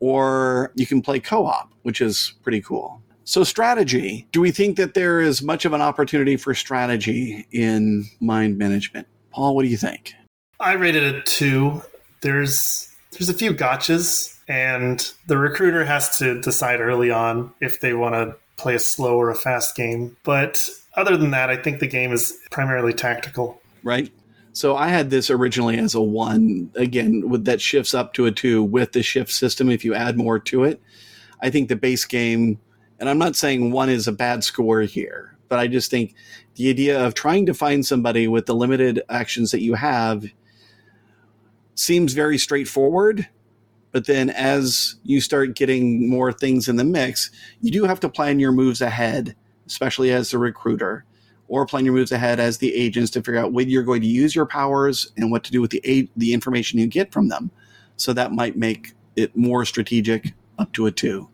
[0.00, 3.02] or you can play co op, which is pretty cool.
[3.24, 4.26] So, strategy.
[4.32, 9.06] Do we think that there is much of an opportunity for strategy in mind management?
[9.32, 10.14] Paul, what do you think?
[10.60, 11.82] I rated it two.
[12.22, 17.92] There's there's a few gotchas, and the recruiter has to decide early on if they
[17.92, 20.16] want to play a slow or a fast game.
[20.24, 23.60] But other than that, I think the game is primarily tactical.
[23.82, 24.10] Right.
[24.52, 26.70] So I had this originally as a one.
[26.74, 29.70] Again, with that shifts up to a two with the shift system.
[29.70, 30.82] If you add more to it,
[31.40, 32.58] I think the base game,
[32.98, 36.14] and I'm not saying one is a bad score here, but I just think
[36.56, 40.24] the idea of trying to find somebody with the limited actions that you have
[41.76, 43.28] seems very straightforward.
[43.92, 48.08] But then as you start getting more things in the mix, you do have to
[48.08, 49.34] plan your moves ahead,
[49.66, 51.04] especially as the recruiter
[51.48, 54.06] or plan your moves ahead as the agents to figure out when you're going to
[54.06, 57.50] use your powers and what to do with the the information you get from them.
[57.96, 61.28] So that might make it more strategic up to a two.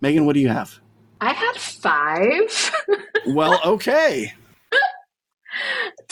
[0.00, 0.78] Megan, what do you have?
[1.20, 2.72] I had five.
[3.26, 4.34] well, okay.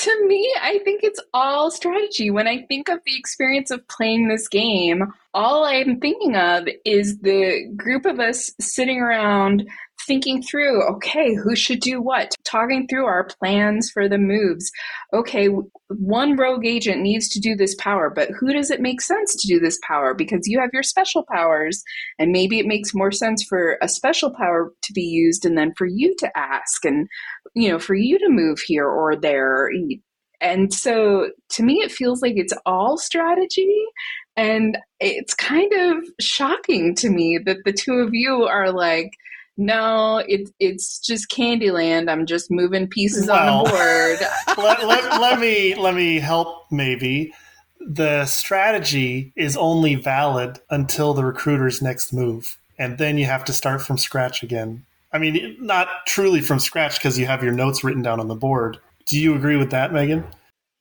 [0.05, 2.31] To me, I think it's all strategy.
[2.31, 7.21] When I think of the experience of playing this game, all I'm thinking of is
[7.21, 9.67] the group of us sitting around
[10.07, 14.71] thinking through okay, who should do what, talking through our plans for the moves.
[15.13, 15.49] Okay,
[15.89, 19.49] one rogue agent needs to do this power, but who does it make sense to
[19.49, 20.15] do this power?
[20.15, 21.83] Because you have your special powers,
[22.19, 25.73] and maybe it makes more sense for a special power to be used and then
[25.77, 27.09] for you to ask and,
[27.55, 29.71] you know, for you to move here or there.
[30.41, 33.85] And so to me, it feels like it's all strategy.
[34.37, 39.13] And it's kind of shocking to me that the two of you are like,
[39.57, 42.11] no, it's it's just Candyland.
[42.11, 44.19] I'm just moving pieces well, on the board.
[44.59, 47.33] let, let, let me let me help maybe.
[47.87, 52.59] The strategy is only valid until the recruiter's next move.
[52.79, 54.85] And then you have to start from scratch again.
[55.13, 58.35] I mean, not truly from scratch because you have your notes written down on the
[58.35, 58.81] board.
[59.07, 60.25] Do you agree with that, Megan?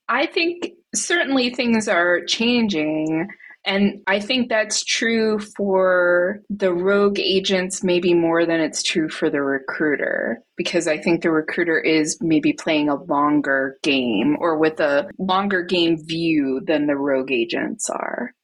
[0.08, 3.28] I think certainly things are changing.
[3.66, 9.30] And I think that's true for the rogue agents, maybe more than it's true for
[9.30, 14.80] the recruiter, because I think the recruiter is maybe playing a longer game or with
[14.80, 18.34] a longer game view than the rogue agents are.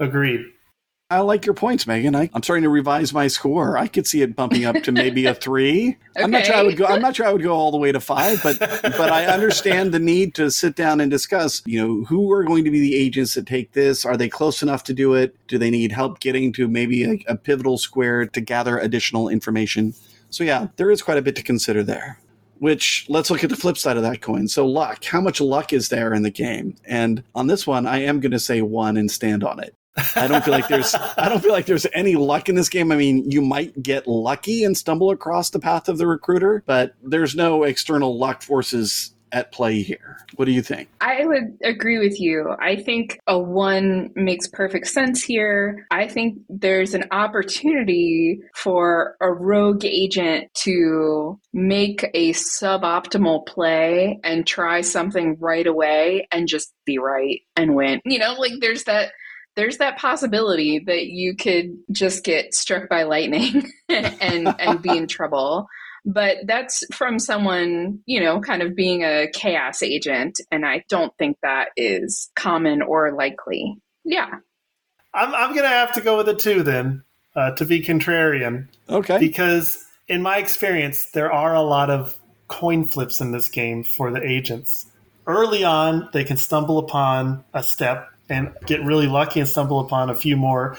[0.00, 0.44] Agreed.
[1.10, 2.14] I like your points, Megan.
[2.14, 3.76] I, am starting to revise my score.
[3.76, 5.96] I could see it bumping up to maybe a three.
[6.16, 6.22] okay.
[6.22, 6.86] I'm not sure I would go.
[6.86, 9.92] I'm not sure I would go all the way to five, but but I understand
[9.92, 11.62] the need to sit down and discuss.
[11.66, 14.04] You know, who are going to be the agents that take this?
[14.04, 15.34] Are they close enough to do it?
[15.48, 19.94] Do they need help getting to maybe a, a pivotal square to gather additional information?
[20.28, 22.20] So yeah, there is quite a bit to consider there
[22.60, 24.46] which let's look at the flip side of that coin.
[24.46, 26.76] So luck, how much luck is there in the game?
[26.84, 29.74] And on this one, I am going to say one and stand on it.
[30.16, 32.92] I don't feel like there's I don't feel like there's any luck in this game.
[32.92, 36.94] I mean, you might get lucky and stumble across the path of the recruiter, but
[37.02, 40.18] there's no external luck forces at play here.
[40.36, 40.88] What do you think?
[41.00, 42.54] I would agree with you.
[42.60, 45.86] I think a one makes perfect sense here.
[45.90, 54.46] I think there's an opportunity for a rogue agent to make a suboptimal play and
[54.46, 58.00] try something right away and just be right and win.
[58.04, 59.12] You know, like there's that
[59.60, 65.06] there's that possibility that you could just get struck by lightning and and be in
[65.06, 65.66] trouble.
[66.06, 71.12] But that's from someone you know kind of being a chaos agent and i don't
[71.18, 73.76] think that is common or likely.
[74.02, 74.30] Yeah.
[75.12, 77.04] I'm, I'm gonna have to go with a two then
[77.36, 78.68] uh, to be contrarian.
[78.88, 79.18] Okay.
[79.18, 82.18] Because in my experience there are a lot of
[82.48, 84.86] coin flips in this game for the agents.
[85.26, 90.08] Early on they can stumble upon a step and get really lucky and stumble upon
[90.08, 90.76] a few more.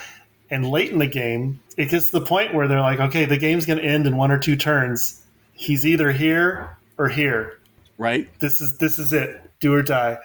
[0.50, 3.38] And late in the game, it gets to the point where they're like, okay, the
[3.38, 5.22] game's going to end in one or two turns.
[5.54, 7.60] He's either here or here.
[7.98, 8.28] Right.
[8.40, 9.40] This is this is it.
[9.60, 10.18] Do or die.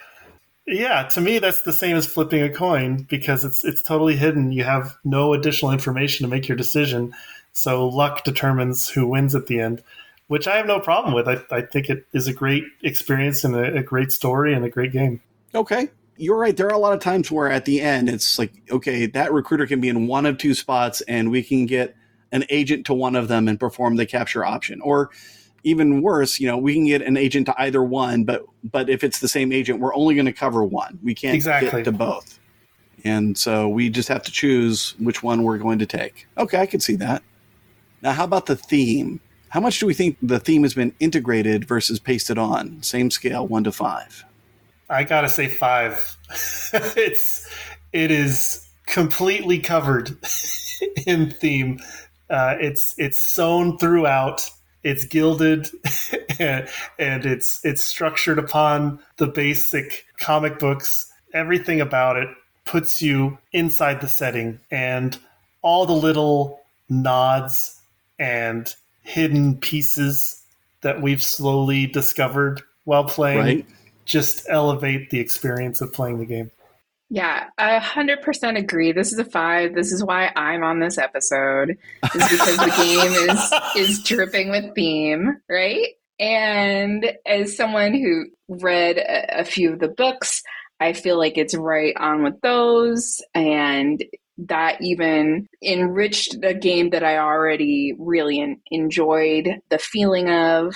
[0.66, 4.50] Yeah, to me that's the same as flipping a coin because it's it's totally hidden.
[4.50, 7.14] You have no additional information to make your decision.
[7.52, 9.82] So luck determines who wins at the end,
[10.28, 11.28] which I have no problem with.
[11.28, 14.70] I, I think it is a great experience and a, a great story and a
[14.70, 15.20] great game.
[15.54, 16.56] Okay you're right.
[16.56, 19.66] There are a lot of times where at the end it's like, okay, that recruiter
[19.66, 21.94] can be in one of two spots and we can get
[22.32, 24.80] an agent to one of them and perform the capture option.
[24.80, 25.10] Or
[25.64, 29.02] even worse, you know, we can get an agent to either one, but but if
[29.02, 30.98] it's the same agent, we're only going to cover one.
[31.02, 31.70] We can't exactly.
[31.70, 32.38] get to both.
[33.04, 36.26] And so we just have to choose which one we're going to take.
[36.38, 37.22] Okay, I can see that.
[38.02, 39.20] Now, how about the theme?
[39.48, 42.82] How much do we think the theme has been integrated versus pasted on?
[42.82, 44.24] Same scale, one to five.
[44.88, 46.16] I gotta say five.
[46.72, 47.50] it's
[47.92, 50.16] it is completely covered
[51.06, 51.80] in theme.
[52.30, 54.50] Uh, it's it's sewn throughout.
[54.82, 55.68] It's gilded,
[56.38, 56.68] and,
[56.98, 61.12] and it's it's structured upon the basic comic books.
[61.34, 62.28] Everything about it
[62.64, 65.18] puts you inside the setting, and
[65.62, 67.80] all the little nods
[68.18, 70.42] and hidden pieces
[70.82, 73.66] that we've slowly discovered while playing right
[74.06, 76.50] just elevate the experience of playing the game.
[77.08, 78.92] Yeah, I 100% agree.
[78.92, 79.74] This is a five.
[79.74, 81.76] This is why I'm on this episode,
[82.14, 85.88] is because the game is is dripping with theme, right?
[86.18, 90.42] And as someone who read a, a few of the books,
[90.80, 93.20] I feel like it's right on with those.
[93.34, 94.02] And
[94.38, 100.74] that even enriched the game that I already really enjoyed the feeling of.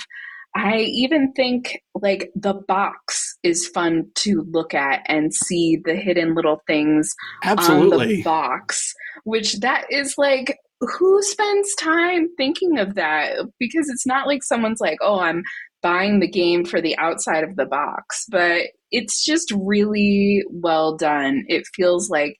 [0.55, 6.35] I even think like the box is fun to look at and see the hidden
[6.35, 7.09] little things
[7.43, 8.01] Absolutely.
[8.01, 13.37] on the box, which that is like who spends time thinking of that?
[13.59, 15.43] Because it's not like someone's like, oh, I'm
[15.81, 21.43] buying the game for the outside of the box, but it's just really well done.
[21.47, 22.35] It feels like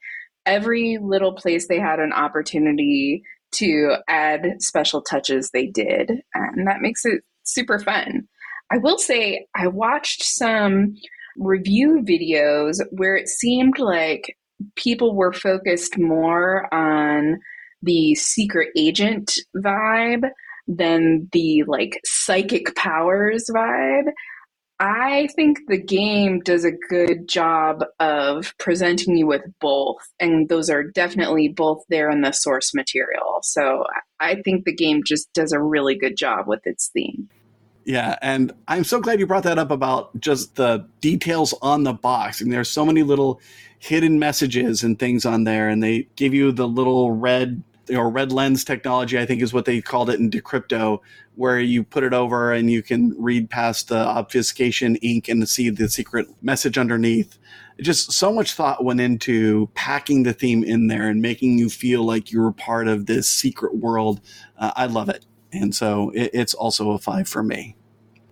[0.45, 6.82] every little place they had an opportunity to add special touches they did, and that
[6.82, 7.22] makes it
[7.54, 8.28] super fun.
[8.72, 10.95] I will say, I watched some
[11.38, 14.38] review videos where it seemed like
[14.76, 17.39] people were focused more on
[17.82, 20.30] the secret agent vibe
[20.68, 24.12] than the like psychic powers vibe.
[24.80, 30.72] I think the game does a good job of presenting you with both, and those
[30.72, 33.39] are definitely both there in the source material.
[33.43, 33.84] So
[34.20, 37.30] I think the game just does a really good job with its theme.
[37.84, 41.94] Yeah, and I'm so glad you brought that up about just the details on the
[41.94, 42.40] box.
[42.40, 43.42] And there's so many little
[43.80, 48.32] hidden messages and things on there, and they give you the little red or red
[48.32, 51.00] lens technology, I think is what they called it in Decrypto,
[51.36, 55.70] where you put it over and you can read past the obfuscation ink and see
[55.70, 57.38] the secret message underneath.
[57.82, 62.04] Just so much thought went into packing the theme in there and making you feel
[62.04, 64.22] like you were part of this secret world.
[64.58, 65.26] Uh, I love it.
[65.54, 67.76] And so it, it's also a five for me.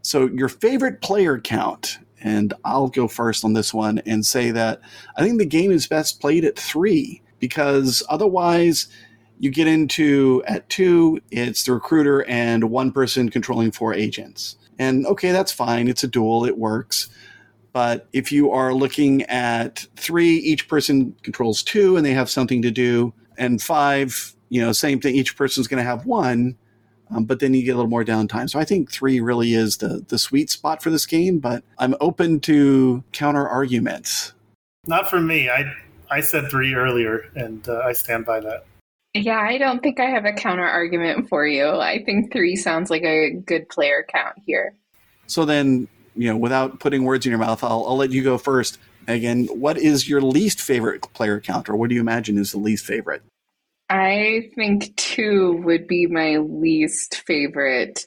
[0.01, 4.81] So, your favorite player count, and I'll go first on this one and say that
[5.17, 8.87] I think the game is best played at three because otherwise
[9.39, 14.57] you get into at two, it's the recruiter and one person controlling four agents.
[14.77, 15.87] And okay, that's fine.
[15.87, 17.09] It's a duel, it works.
[17.71, 22.61] But if you are looking at three, each person controls two and they have something
[22.63, 23.13] to do.
[23.37, 26.57] And five, you know, same thing, each person's going to have one.
[27.11, 28.49] Um, but then you get a little more downtime.
[28.49, 31.39] So I think three really is the the sweet spot for this game.
[31.39, 34.33] But I'm open to counter arguments.
[34.85, 35.49] Not for me.
[35.49, 35.73] I
[36.09, 38.65] I said three earlier, and uh, I stand by that.
[39.13, 41.67] Yeah, I don't think I have a counter argument for you.
[41.67, 44.75] I think three sounds like a good player count here.
[45.25, 48.37] So then, you know, without putting words in your mouth, I'll, I'll let you go
[48.37, 48.77] first.
[49.07, 52.59] Again, what is your least favorite player count, or what do you imagine is the
[52.59, 53.23] least favorite?
[53.89, 58.05] I think two would be my least favorite.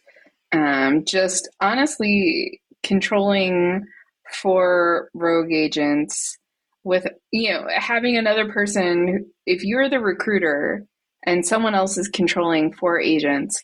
[0.52, 3.84] Um, just honestly, controlling
[4.32, 6.38] four rogue agents
[6.84, 10.84] with you know having another person if you're the recruiter
[11.24, 13.62] and someone else is controlling four agents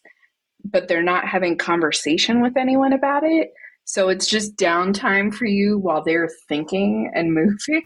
[0.64, 3.50] but they're not having conversation with anyone about it
[3.89, 7.82] so it's just downtime for you while they're thinking and moving?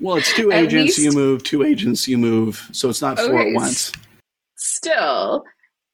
[0.00, 3.38] Well it's two agents least, you move two agents you move so it's not four
[3.38, 3.92] okay, at once.
[4.56, 5.44] still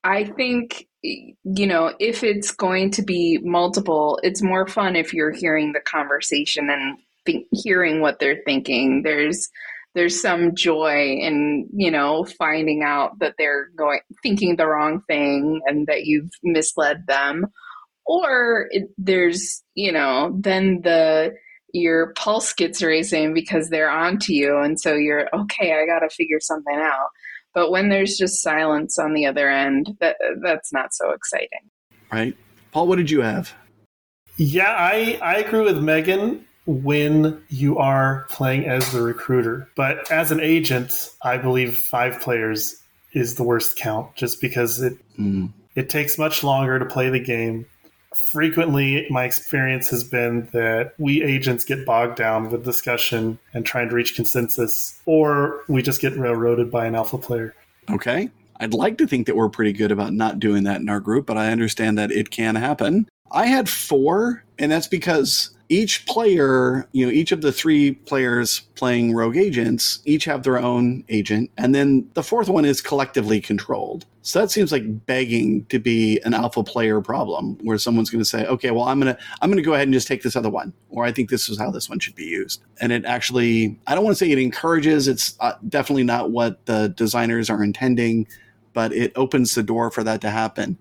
[0.05, 5.33] i think you know if it's going to be multiple it's more fun if you're
[5.33, 9.03] hearing the conversation and think, hearing what they're thinking.
[9.03, 9.49] There's
[9.95, 15.61] there's some joy in you know finding out that they're going thinking the wrong thing
[15.67, 17.47] and that you've misled them
[18.07, 21.35] or it, there's you know then the
[21.73, 26.41] your pulse gets racing because they're onto you and so you're okay i gotta figure
[26.41, 27.09] something out
[27.55, 31.71] but when there's just silence on the other end that that's not so exciting
[32.13, 32.37] right
[32.73, 33.55] paul what did you have
[34.37, 39.69] yeah i i agree with megan when you are playing as the recruiter.
[39.77, 42.81] But as an agent, I believe five players
[43.13, 45.53] is the worst count just because it mm.
[45.75, 47.67] it takes much longer to play the game.
[48.15, 53.89] Frequently, my experience has been that we agents get bogged down with discussion and trying
[53.89, 57.55] to reach consensus, or we just get railroaded by an alpha player.
[57.91, 58.31] Okay.
[58.61, 61.27] I'd like to think that we're pretty good about not doing that in our group,
[61.27, 63.09] but I understand that it can happen.
[63.33, 68.61] I had four, and that's because each player, you know, each of the three players
[68.75, 73.41] playing rogue agents each have their own agent, and then the fourth one is collectively
[73.41, 74.05] controlled.
[74.21, 78.29] So that seems like begging to be an alpha player problem, where someone's going to
[78.29, 80.75] say, "Okay, well, I'm gonna I'm gonna go ahead and just take this other one,"
[80.91, 83.95] or "I think this is how this one should be used." And it actually, I
[83.95, 85.09] don't want to say it encourages.
[85.09, 88.27] It's uh, definitely not what the designers are intending,
[88.75, 90.77] but it opens the door for that to happen.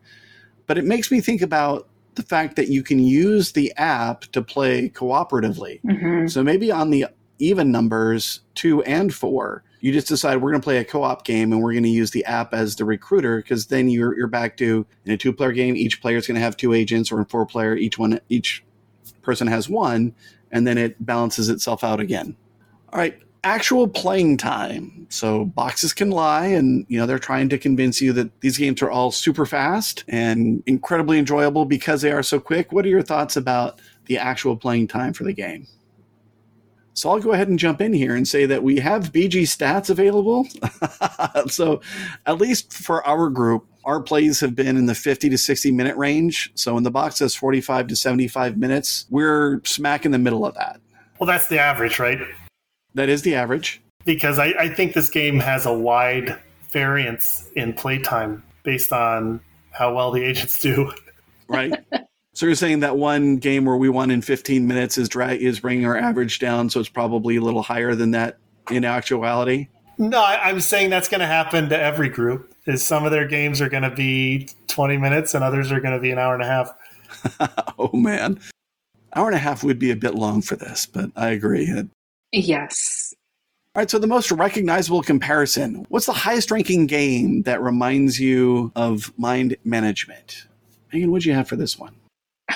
[0.67, 4.41] But it makes me think about the fact that you can use the app to
[4.41, 5.81] play cooperatively.
[5.83, 6.27] Mm-hmm.
[6.27, 7.07] So maybe on the
[7.39, 11.51] even numbers, two and four, you just decide we're going to play a co-op game
[11.51, 14.57] and we're going to use the app as the recruiter because then you're you're back
[14.57, 17.25] to in a two-player game, each player is going to have two agents, or in
[17.25, 18.63] four-player, each one each
[19.23, 20.13] person has one,
[20.51, 22.35] and then it balances itself out again.
[22.93, 25.07] All right, actual playing time.
[25.09, 28.81] So boxes can lie and you know they're trying to convince you that these games
[28.81, 32.71] are all super fast and incredibly enjoyable because they are so quick.
[32.71, 35.67] What are your thoughts about the actual playing time for the game?
[36.93, 39.89] So I'll go ahead and jump in here and say that we have BG stats
[39.89, 40.45] available.
[41.47, 41.81] so
[42.25, 45.95] at least for our group, our plays have been in the 50 to 60 minute
[45.95, 46.51] range.
[46.53, 50.53] So when the box says 45 to 75 minutes, we're smack in the middle of
[50.55, 50.81] that.
[51.19, 52.19] Well, that's the average, right?
[52.93, 53.81] That is the average.
[54.05, 56.37] Because I, I think this game has a wide
[56.69, 60.91] variance in playtime based on how well the agents do.
[61.47, 61.73] right.
[62.33, 65.85] So you're saying that one game where we won in 15 minutes is is bringing
[65.85, 68.37] our average down, so it's probably a little higher than that
[68.69, 69.67] in actuality.
[69.97, 72.53] No, I, am saying that's going to happen to every group.
[72.67, 75.95] Is some of their games are going to be 20 minutes and others are going
[75.95, 76.73] to be an hour and a half.
[77.79, 78.39] oh man,
[79.15, 81.69] hour and a half would be a bit long for this, but I agree.
[82.31, 83.13] Yes.
[83.73, 85.85] All right, so the most recognizable comparison.
[85.89, 90.45] What's the highest ranking game that reminds you of mind management?
[90.91, 91.95] Megan, what'd you have for this one?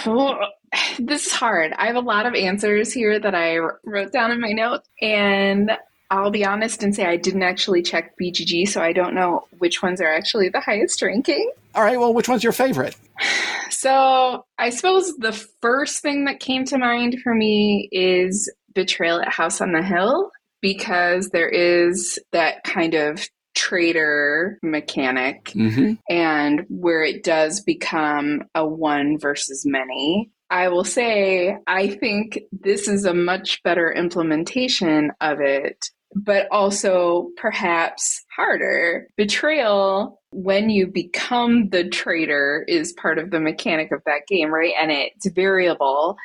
[0.05, 0.35] Oh,
[0.99, 1.73] this is hard.
[1.77, 4.89] I have a lot of answers here that I wrote down in my notes.
[5.01, 5.71] And
[6.11, 9.81] I'll be honest and say I didn't actually check BGG, so I don't know which
[9.81, 11.51] ones are actually the highest ranking.
[11.73, 12.95] All right, well, which one's your favorite?
[13.69, 19.29] So I suppose the first thing that came to mind for me is Betrayal at
[19.29, 25.93] House on the Hill because there is that kind of traitor mechanic Mm-hmm.
[26.09, 30.29] and where it does become a one versus many.
[30.49, 37.29] I will say, I think this is a much better implementation of it, but also
[37.37, 39.07] perhaps harder.
[39.17, 44.73] Betrayal, when you become the traitor, is part of the mechanic of that game, right?
[44.79, 46.15] And it's variable.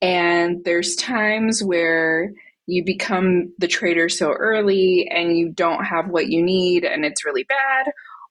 [0.00, 2.32] And there's times where
[2.66, 7.24] you become the traitor so early and you don't have what you need and it's
[7.24, 7.90] really bad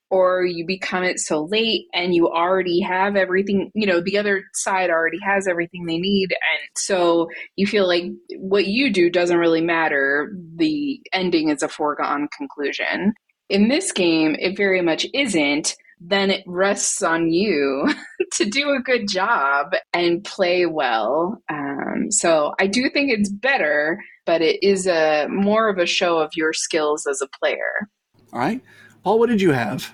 [0.10, 4.44] or you become it so late and you already have everything you know the other
[4.54, 6.32] side already has everything they need.
[6.32, 8.04] And so you feel like
[8.38, 10.32] what you do doesn't really matter.
[10.56, 13.14] The ending is a foregone conclusion.
[13.50, 17.88] In this game it very much isn't then it rests on you
[18.34, 24.00] to do a good job and play well um, so i do think it's better
[24.26, 27.90] but it is a more of a show of your skills as a player
[28.34, 28.62] All right.
[29.04, 29.92] Paul, what did you have?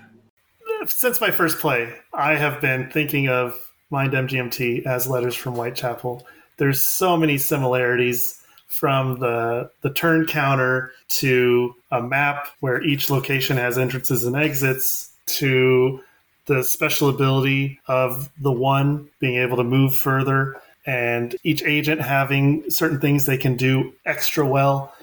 [0.87, 3.55] Since my first play, I have been thinking of
[3.91, 6.25] Mind MGMT as Letters from Whitechapel.
[6.57, 13.55] There's so many similarities from the the turn counter to a map where each location
[13.55, 16.01] has entrances and exits to
[16.45, 22.69] the special ability of the one being able to move further and each agent having
[22.69, 24.93] certain things they can do extra well.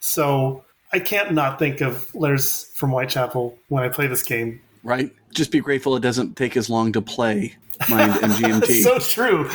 [0.00, 4.60] So I can't not think of Letters from Whitechapel when I play this game.
[4.84, 5.10] Right?
[5.32, 7.54] Just be grateful it doesn't take as long to play
[7.88, 8.82] Mind MGMT.
[8.82, 9.44] so true.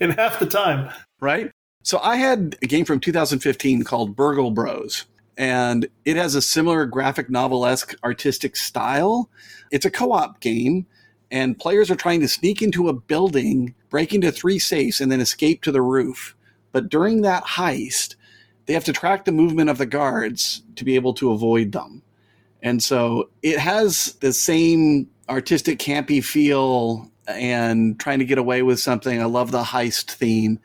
[0.00, 0.90] In half the time.
[1.20, 1.50] right?
[1.82, 5.04] So I had a game from 2015 called Burgle Bros,
[5.36, 9.28] and it has a similar graphic novel esque artistic style.
[9.70, 10.86] It's a co op game,
[11.30, 15.20] and players are trying to sneak into a building, break into three safes, and then
[15.20, 16.36] escape to the roof.
[16.72, 18.16] But during that heist,
[18.66, 22.02] they have to track the movement of the guards to be able to avoid them.
[22.62, 28.80] And so it has the same artistic, campy feel and trying to get away with
[28.80, 29.20] something.
[29.20, 30.58] I love the heist theme.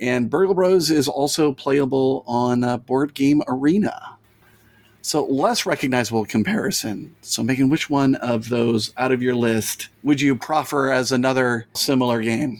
[0.00, 4.16] And Burgle Bros is also playable on uh, Board Game Arena.
[5.02, 7.14] So less recognizable comparison.
[7.22, 11.66] So Megan, which one of those out of your list would you proffer as another
[11.74, 12.58] similar game?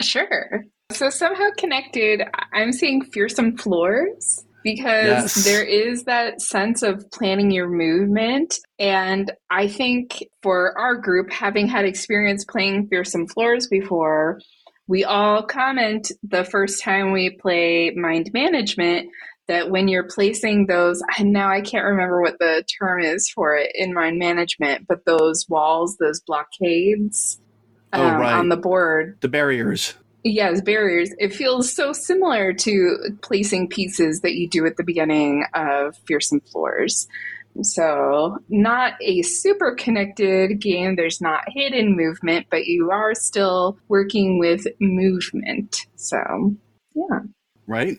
[0.00, 0.64] Sure.
[0.92, 2.22] So somehow connected,
[2.52, 5.44] I'm seeing fearsome floors because Yes.
[5.44, 8.58] there is that sense of planning your movement.
[8.78, 14.40] And I think for our group, having had experience playing fearsome floors before,
[14.90, 19.08] we all comment the first time we play mind management
[19.46, 23.56] that when you're placing those, and now I can't remember what the term is for
[23.56, 27.38] it in mind management, but those walls, those blockades
[27.92, 28.32] Oh, um, right.
[28.34, 29.94] on the board, The barriers.
[30.24, 31.10] Yes, barriers.
[31.18, 36.40] It feels so similar to placing pieces that you do at the beginning of Fearsome
[36.40, 37.06] Floors.
[37.62, 40.96] So, not a super connected game.
[40.96, 45.86] There's not hidden movement, but you are still working with movement.
[45.96, 46.54] So,
[46.94, 47.20] yeah.
[47.66, 47.98] right?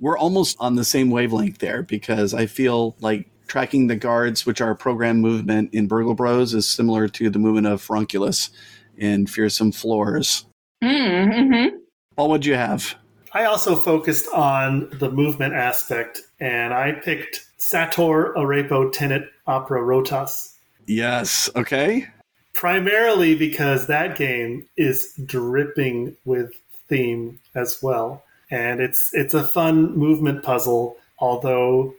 [0.00, 4.60] We're almost on the same wavelength there because I feel like tracking the guards, which
[4.60, 8.50] are program movement in Burgle Bros, is similar to the movement of Furunkulus
[8.96, 10.46] in Fearsome Floors.
[10.82, 11.76] Mm-hmm.
[12.16, 12.94] Paul, what'd you have?
[13.32, 20.54] I also focused on the movement aspect, and I picked Sator Arepo Tenet Opera Rotas.
[20.86, 21.50] Yes.
[21.54, 22.06] Okay.
[22.54, 26.52] Primarily because that game is dripping with
[26.88, 28.24] theme as well.
[28.50, 31.94] And it's it's a fun movement puzzle, although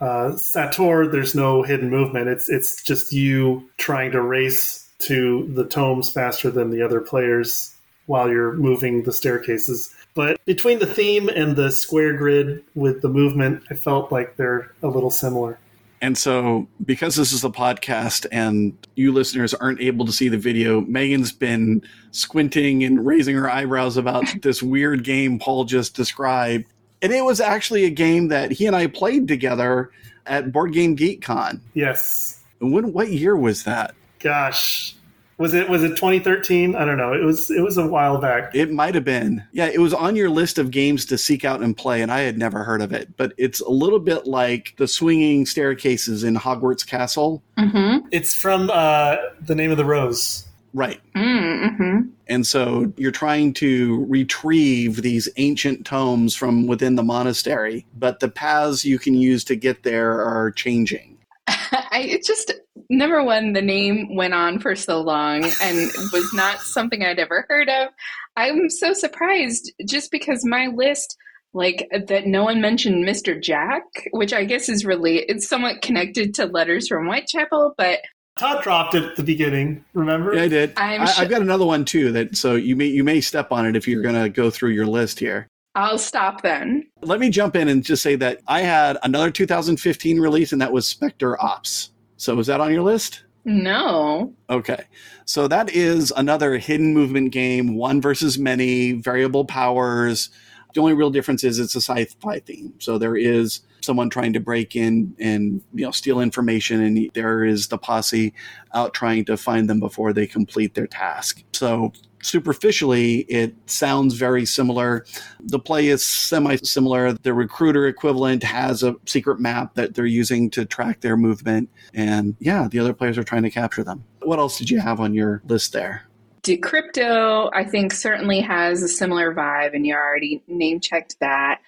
[0.00, 2.28] uh, Sator, there's no hidden movement.
[2.28, 7.74] It's it's just you trying to race to the tomes faster than the other players
[8.06, 9.94] while you're moving the staircases.
[10.14, 14.72] But between the theme and the square grid with the movement, I felt like they're
[14.82, 15.58] a little similar.
[16.00, 20.38] And so, because this is a podcast and you listeners aren't able to see the
[20.38, 26.66] video, Megan's been squinting and raising her eyebrows about this weird game Paul just described.
[27.02, 29.90] And it was actually a game that he and I played together
[30.26, 31.60] at Board Game Geek Con.
[31.74, 32.42] Yes.
[32.60, 33.94] And when, what year was that?
[34.20, 34.94] Gosh.
[35.38, 36.76] Was it was it 2013?
[36.76, 37.12] I don't know.
[37.12, 38.54] It was it was a while back.
[38.54, 39.42] It might have been.
[39.52, 42.20] Yeah, it was on your list of games to seek out and play, and I
[42.20, 43.16] had never heard of it.
[43.16, 47.42] But it's a little bit like the swinging staircases in Hogwarts Castle.
[47.58, 48.06] Mm-hmm.
[48.12, 50.46] It's from uh, The Name of the Rose.
[50.74, 51.00] Right.
[51.14, 52.08] Mm-hmm.
[52.26, 58.28] And so you're trying to retrieve these ancient tomes from within the monastery, but the
[58.28, 61.18] paths you can use to get there are changing.
[61.46, 62.52] I it just
[62.90, 67.46] number one, the name went on for so long and was not something I'd ever
[67.48, 67.88] heard of.
[68.36, 71.16] I'm so surprised just because my list
[71.52, 73.40] like that no one mentioned Mr.
[73.40, 78.00] Jack, which I guess is really it's somewhat connected to letters from Whitechapel, but
[78.36, 79.84] Todd dropped it at the beginning.
[79.92, 80.34] Remember?
[80.34, 80.72] Yeah, I did.
[80.76, 82.10] I'm I, sure- I've got another one too.
[82.10, 84.70] That so you may you may step on it if you're going to go through
[84.70, 85.46] your list here.
[85.76, 86.86] I'll stop then.
[87.02, 90.72] Let me jump in and just say that I had another 2015 release, and that
[90.72, 91.90] was Specter Ops.
[92.24, 93.22] So is that on your list?
[93.44, 94.32] No.
[94.48, 94.84] Okay.
[95.26, 100.30] So that is another hidden movement game, one versus many, variable powers.
[100.72, 102.72] The only real difference is it's a sci-fi theme.
[102.78, 107.44] So there is someone trying to break in and you know steal information and there
[107.44, 108.32] is the posse
[108.72, 111.44] out trying to find them before they complete their task.
[111.52, 111.92] So
[112.24, 115.04] superficially it sounds very similar.
[115.40, 117.12] The play is semi similar.
[117.12, 122.36] The recruiter equivalent has a secret map that they're using to track their movement and
[122.38, 124.04] yeah, the other players are trying to capture them.
[124.22, 126.04] What else did you have on your list there?
[126.44, 131.60] Decrypto, I think, certainly has a similar vibe, and you already name checked that.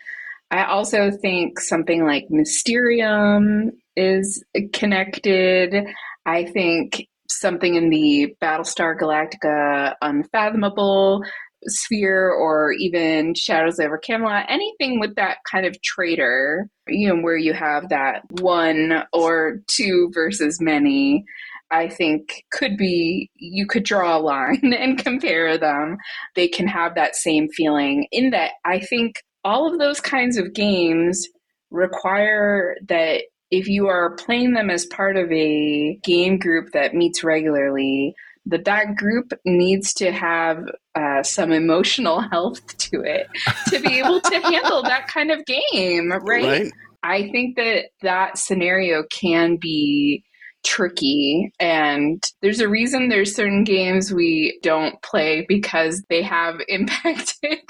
[0.51, 4.45] I also think something like Mysterium is
[4.75, 5.87] connected.
[6.27, 11.23] I think something in the Battlestar Galactica Unfathomable
[11.69, 17.37] sphere or even Shadows over Camelot, anything with that kind of traitor, you know, where
[17.37, 21.25] you have that one or two versus many.
[21.69, 25.97] I think could be you could draw a line and compare them.
[26.37, 30.55] They can have that same feeling in that I think all of those kinds of
[30.55, 31.27] games
[31.71, 37.23] require that if you are playing them as part of a game group that meets
[37.23, 38.15] regularly,
[38.47, 43.27] that that group needs to have uh, some emotional health to it
[43.69, 46.45] to be able to handle that kind of game, right?
[46.45, 46.73] Right?
[47.03, 50.25] I think that that scenario can be
[50.65, 57.61] tricky and there's a reason there's certain games we don't play because they have impacted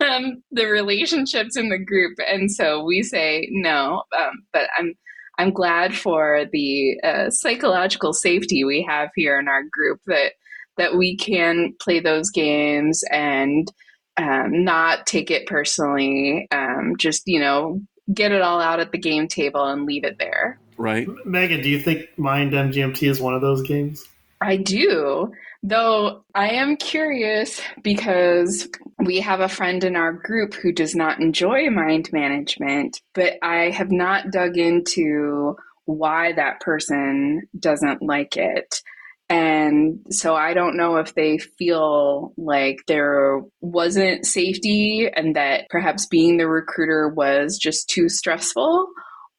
[0.00, 4.94] um, the relationships in the group and so we say no um, but i'm
[5.38, 10.32] i'm glad for the uh, psychological safety we have here in our group that
[10.78, 13.70] that we can play those games and
[14.16, 17.80] um, not take it personally um, just you know
[18.12, 21.06] get it all out at the game table and leave it there Right?
[21.24, 24.04] Megan, do you think Mind MGMT is one of those games?
[24.42, 25.32] I do,
[25.62, 28.68] though I am curious because
[28.98, 33.70] we have a friend in our group who does not enjoy mind management, but I
[33.70, 38.80] have not dug into why that person doesn't like it.
[39.28, 46.06] And so I don't know if they feel like there wasn't safety and that perhaps
[46.06, 48.88] being the recruiter was just too stressful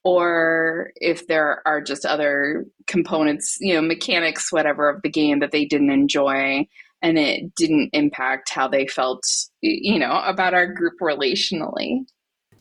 [0.04, 5.51] or if there are just other components, you know, mechanics, whatever, of the game that
[5.51, 6.68] they didn't enjoy
[7.01, 9.24] and it didn't impact how they felt,
[9.62, 12.06] you know, about our group relationally.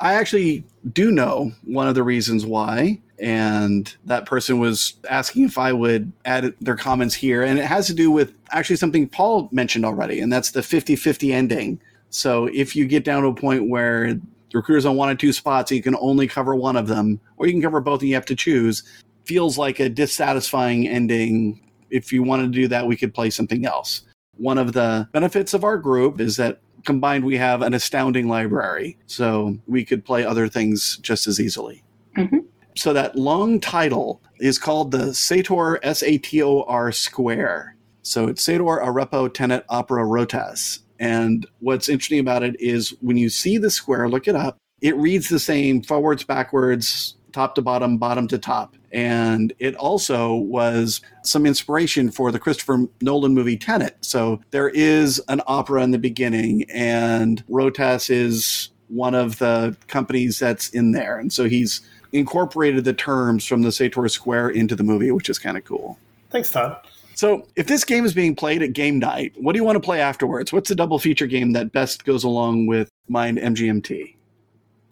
[0.00, 5.58] I actually do know one of the reasons why, and that person was asking if
[5.58, 9.48] I would add their comments here, and it has to do with actually something Paul
[9.52, 11.80] mentioned already, and that's the 50 50 ending.
[12.10, 14.18] So if you get down to a point where
[14.52, 17.46] the recruiter's on one or two spots, you can only cover one of them, or
[17.46, 18.82] you can cover both and you have to choose,
[19.24, 21.60] feels like a dissatisfying ending.
[21.90, 24.02] If you wanted to do that, we could play something else.
[24.36, 28.98] One of the benefits of our group is that combined we have an astounding library
[29.06, 31.80] so we could play other things just as easily
[32.16, 32.44] Mhm.
[32.74, 39.64] so that long title is called the sator s-a-t-o-r square so it's sator arepo tenet
[39.68, 44.36] opera rotas and what's interesting about it is when you see the square look it
[44.36, 49.74] up it reads the same forwards backwards top to bottom bottom to top and it
[49.76, 53.96] also was some inspiration for the Christopher Nolan movie Tenet.
[54.02, 60.38] So there is an opera in the beginning, and Rotas is one of the companies
[60.38, 61.18] that's in there.
[61.18, 61.80] And so he's
[62.12, 65.98] incorporated the terms from the Sator Square into the movie, which is kind of cool.
[66.30, 66.86] Thanks, Todd.
[67.22, 69.80] So, if this game is being played at game night, what do you want to
[69.80, 70.52] play afterwards?
[70.52, 74.16] What's the double feature game that best goes along with Mind MGMT?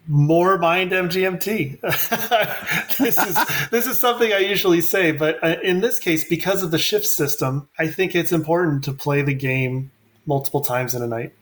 [0.07, 1.81] More Mind MGMT.
[2.99, 6.71] this is this is something I usually say, but uh, in this case, because of
[6.71, 9.91] the shift system, I think it's important to play the game
[10.25, 11.35] multiple times in a night.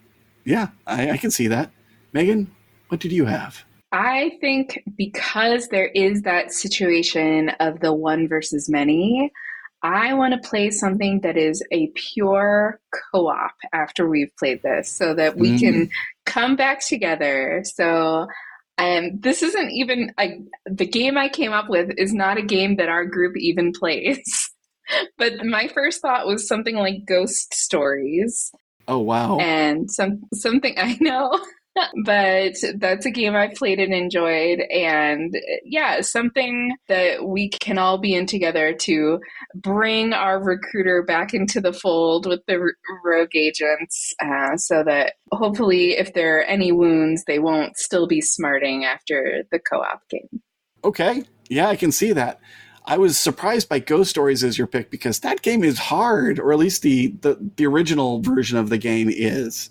[0.43, 1.69] Yeah, I, I can see that.
[2.13, 2.49] Megan,
[2.87, 3.63] what did you have?
[3.91, 9.31] I think because there is that situation of the one versus many,
[9.81, 12.79] I want to play something that is a pure
[13.11, 15.59] co op after we've played this so that we mm.
[15.59, 15.89] can
[16.25, 17.63] come back together.
[17.65, 18.27] So,
[18.77, 22.77] um, this isn't even a, the game I came up with is not a game
[22.77, 24.51] that our group even plays.
[25.17, 28.51] but my first thought was something like Ghost Stories.
[28.87, 29.37] Oh wow!
[29.37, 31.39] And some something I know
[32.05, 34.59] but that's a game I've played and enjoyed.
[34.71, 39.19] And yeah, something that we can all be in together to
[39.55, 42.59] bring our recruiter back into the fold with the
[43.03, 48.21] rogue agents uh, so that hopefully, if there are any wounds, they won't still be
[48.21, 50.41] smarting after the co op game.
[50.83, 51.23] Okay.
[51.49, 52.39] Yeah, I can see that.
[52.85, 56.51] I was surprised by Ghost Stories as your pick because that game is hard, or
[56.51, 59.69] at least the, the, the original version of the game is.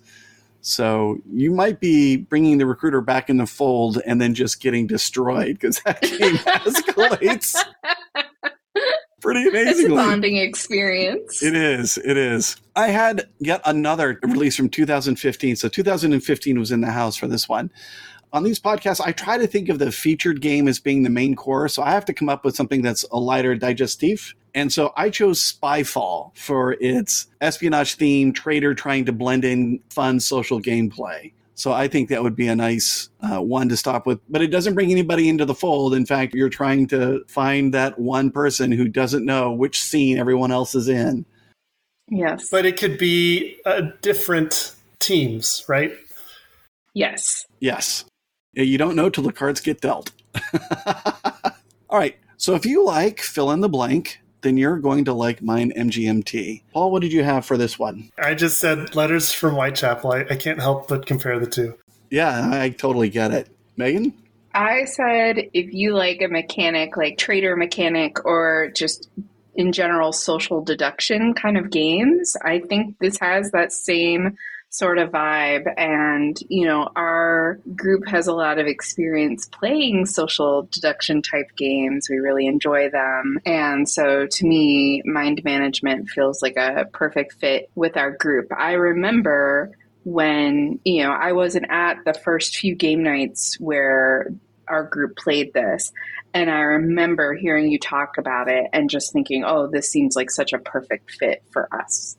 [0.69, 4.87] So you might be bringing the recruiter back in the fold and then just getting
[4.87, 7.57] destroyed because that game escalates
[9.23, 9.85] pretty amazingly.
[9.85, 11.43] It's a bonding experience.
[11.43, 11.97] It is.
[11.99, 12.57] It is.
[12.77, 15.57] I had yet another release from 2015.
[15.57, 17.71] So 2015 was in the house for this one.
[18.33, 21.35] On these podcasts, I try to think of the featured game as being the main
[21.35, 21.69] core.
[21.69, 24.35] So I have to come up with something that's a lighter digestif.
[24.55, 30.21] And so I chose Spyfall for its espionage theme, trader trying to blend in fun
[30.21, 31.33] social gameplay.
[31.55, 34.21] So I think that would be a nice uh, one to stop with.
[34.29, 35.95] But it doesn't bring anybody into the fold.
[35.95, 40.53] In fact, you're trying to find that one person who doesn't know which scene everyone
[40.53, 41.25] else is in.
[42.11, 42.49] Yes.
[42.51, 45.93] But it could be uh, different teams, right?
[46.95, 47.47] Yes.
[47.61, 48.05] Yes.
[48.65, 50.11] You don't know till the cards get dealt.
[51.91, 52.17] All right.
[52.37, 56.63] So if you like fill in the blank, then you're going to like Mind MGMT.
[56.73, 58.11] Paul, what did you have for this one?
[58.19, 60.13] I just said letters from Whitechapel.
[60.13, 61.77] I, I can't help but compare the two.
[62.11, 63.49] Yeah, I totally get it.
[63.77, 64.13] Megan?
[64.55, 69.09] I said if you like a mechanic, like trader mechanic, or just
[69.55, 74.37] in general social deduction kind of games, I think this has that same
[74.71, 75.67] sort of vibe.
[75.77, 82.09] And, you know, our group has a lot of experience playing social deduction type games.
[82.11, 83.39] We really enjoy them.
[83.47, 88.49] And so to me, mind management feels like a perfect fit with our group.
[88.57, 89.73] I remember
[90.05, 94.29] when, you know, I wasn't at the first few game nights where
[94.67, 95.93] our group played this.
[96.35, 100.31] And I remember hearing you talk about it and just thinking, oh, this seems like
[100.31, 102.17] such a perfect fit for us.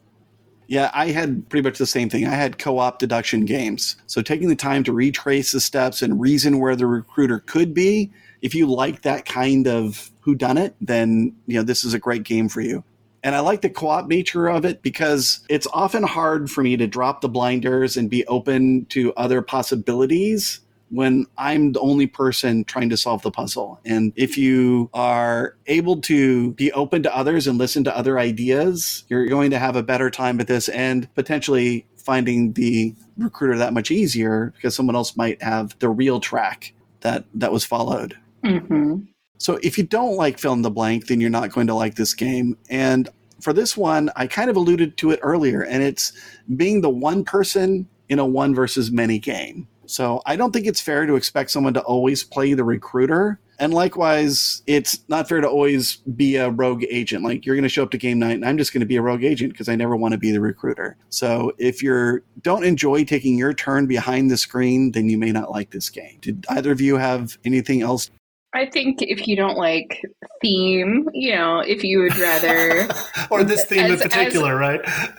[0.69, 2.27] Yeah, I had pretty much the same thing.
[2.27, 3.95] I had co op deduction games.
[4.05, 8.11] So taking the time to retrace the steps and reason where the recruiter could be.
[8.43, 11.99] If you like that kind of who done it, then you know this is a
[11.99, 12.83] great game for you.
[13.23, 16.77] And I like the co op nature of it because it's often hard for me
[16.77, 22.63] to drop the blinders and be open to other possibilities when I'm the only person
[22.63, 23.79] trying to solve the puzzle.
[23.85, 29.05] And if you are able to be open to others and listen to other ideas,
[29.07, 33.73] you're going to have a better time at this and potentially finding the recruiter that
[33.73, 38.17] much easier because someone else might have the real track that that was followed.
[38.43, 39.01] Mm-hmm.
[39.37, 41.95] So if you don't like fill in the blank, then you're not going to like
[41.95, 42.57] this game.
[42.69, 43.07] And
[43.41, 46.11] for this one, I kind of alluded to it earlier, and it's
[46.57, 49.67] being the one person in a one versus many game.
[49.89, 53.39] So I don't think it's fair to expect someone to always play the recruiter.
[53.57, 57.23] And likewise, it's not fair to always be a rogue agent.
[57.23, 58.95] Like you're going to show up to game night and I'm just going to be
[58.95, 60.95] a rogue agent because I never want to be the recruiter.
[61.09, 65.51] So if you don't enjoy taking your turn behind the screen, then you may not
[65.51, 66.19] like this game.
[66.21, 68.11] Did either of you have anything else?
[68.53, 70.01] I think if you don't like
[70.41, 72.87] theme, you know, if you would rather
[73.29, 75.11] or this theme as, in particular, as, right?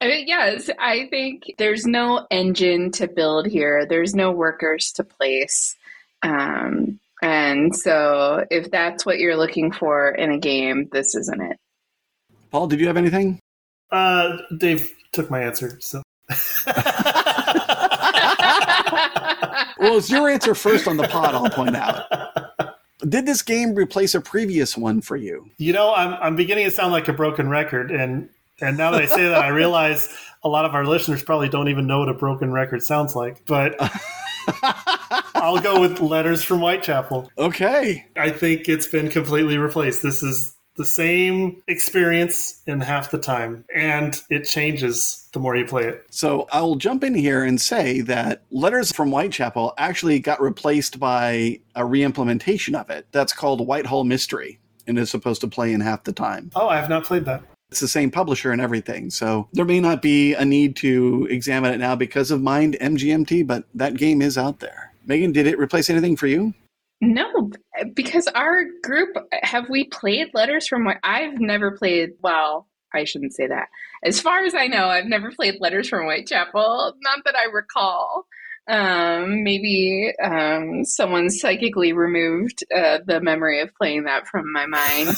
[0.00, 3.86] Yes, I think there's no engine to build here.
[3.86, 5.76] There's no workers to place.
[6.22, 11.58] Um, and so if that's what you're looking for in a game, this isn't it.
[12.50, 13.38] Paul, did you have anything?
[13.90, 16.02] Uh, Dave took my answer, so.
[19.78, 22.06] well, it's your answer first on the pod, I'll point out.
[23.08, 25.50] Did this game replace a previous one for you?
[25.58, 28.28] You know, I'm, I'm beginning to sound like a broken record, and
[28.60, 31.68] and now that I say that, I realize a lot of our listeners probably don't
[31.68, 33.44] even know what a broken record sounds like.
[33.46, 33.76] But
[35.34, 37.30] I'll go with Letters from Whitechapel.
[37.38, 38.06] Okay.
[38.16, 40.02] I think it's been completely replaced.
[40.02, 45.64] This is the same experience in half the time, and it changes the more you
[45.64, 46.04] play it.
[46.10, 51.60] So I'll jump in here and say that Letters from Whitechapel actually got replaced by
[51.74, 53.06] a re-implementation of it.
[53.12, 56.50] That's called Whitehall Mystery and is supposed to play in half the time.
[56.56, 57.42] Oh, I have not played that.
[57.74, 59.10] It's the same publisher and everything.
[59.10, 63.44] So there may not be a need to examine it now because of Mind MGMT,
[63.48, 64.92] but that game is out there.
[65.06, 66.54] Megan, did it replace anything for you?
[67.00, 67.50] No,
[67.92, 69.08] because our group
[69.42, 70.98] have we played Letters from White?
[71.02, 72.10] I've never played.
[72.22, 73.66] Well, I shouldn't say that.
[74.04, 76.94] As far as I know, I've never played Letters from Whitechapel.
[77.00, 78.28] Not that I recall.
[78.68, 85.08] Um, maybe um, someone psychically removed uh, the memory of playing that from my mind.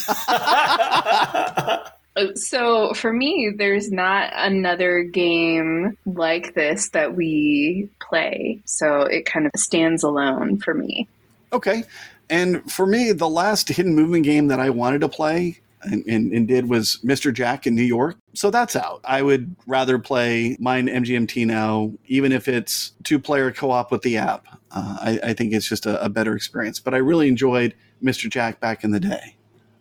[2.34, 8.62] so for me, there's not another game like this that we play.
[8.64, 11.08] So it kind of stands alone for me.
[11.52, 11.84] Okay.
[12.28, 16.32] And for me, the last hidden movement game that I wanted to play and, and,
[16.32, 17.32] and, did was Mr.
[17.32, 18.16] Jack in New York.
[18.34, 19.00] So that's out.
[19.04, 24.02] I would rather play Mind MGMT now, even if it's two player co op with
[24.02, 24.46] the app.
[24.72, 26.80] Uh, I, I, think it's just a, a better experience.
[26.80, 28.28] But I really enjoyed Mr.
[28.28, 29.36] Jack back in the day.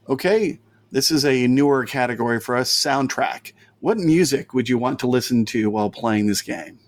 [0.07, 0.59] Okay,
[0.91, 3.53] this is a newer category for us soundtrack.
[3.79, 6.79] What music would you want to listen to while playing this game?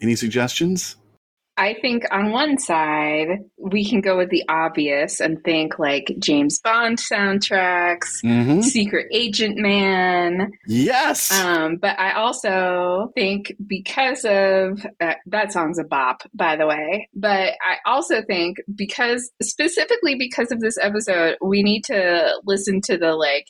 [0.00, 0.96] Any suggestions?
[1.60, 6.58] I think on one side, we can go with the obvious and think like James
[6.58, 8.62] Bond soundtracks, mm-hmm.
[8.62, 10.52] Secret Agent Man.
[10.66, 11.30] Yes.
[11.30, 17.10] Um, but I also think because of uh, that song's a bop, by the way.
[17.14, 22.96] But I also think because, specifically because of this episode, we need to listen to
[22.96, 23.44] the like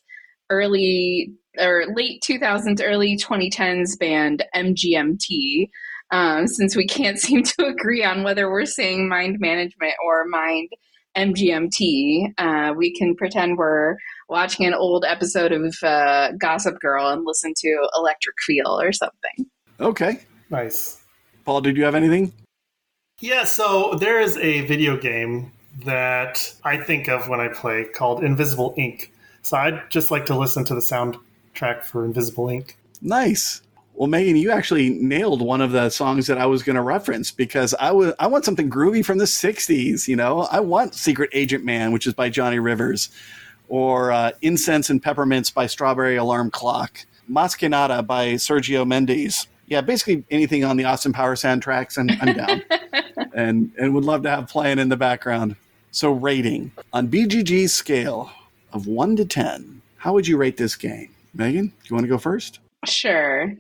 [0.50, 5.68] early or late 2000s, early 2010s band MGMT
[6.10, 10.70] um, since we can't seem to agree on whether we're saying mind management or mind
[11.16, 12.34] MGMT.
[12.38, 13.96] Uh, we can pretend we're
[14.28, 19.46] watching an old episode of uh, Gossip Girl and listen to Electric Feel or something.
[19.80, 20.20] Okay.
[20.50, 21.02] Nice.
[21.44, 22.32] Paul, did you have anything?
[23.20, 25.52] Yeah, so there is a video game
[25.84, 29.12] that I think of when I play called Invisible Ink.
[29.42, 32.76] So I'd just like to listen to the soundtrack for Invisible Ink.
[33.00, 33.62] Nice.
[34.00, 37.30] Well, Megan, you actually nailed one of the songs that I was going to reference
[37.30, 40.08] because I was I want something groovy from the '60s.
[40.08, 43.10] You know, I want "Secret Agent Man," which is by Johnny Rivers,
[43.68, 49.46] or uh, "Incense and Peppermints" by Strawberry Alarm Clock, "Mas Que Nada" by Sergio Mendes.
[49.66, 52.62] Yeah, basically anything on the Austin Power soundtracks, and I'm down,
[53.34, 55.56] and and would love to have playing in the background.
[55.90, 58.30] So, rating on BGG's scale
[58.72, 61.66] of one to ten, how would you rate this game, Megan?
[61.66, 62.60] Do you want to go first?
[62.86, 63.54] Sure.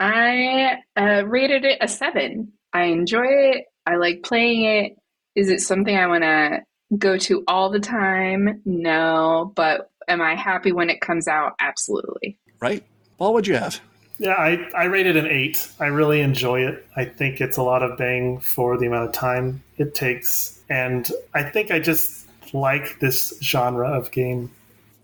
[0.00, 2.52] I uh, rated it a seven.
[2.72, 3.66] I enjoy it.
[3.86, 4.96] I like playing it.
[5.36, 6.60] Is it something I want to
[6.96, 8.62] go to all the time?
[8.64, 9.52] No.
[9.54, 11.52] But am I happy when it comes out?
[11.60, 12.38] Absolutely.
[12.60, 12.82] Right.
[13.18, 13.80] Paul, what'd you have?
[14.18, 15.70] Yeah, I, I rated an eight.
[15.78, 16.86] I really enjoy it.
[16.96, 20.60] I think it's a lot of bang for the amount of time it takes.
[20.68, 24.50] And I think I just like this genre of game.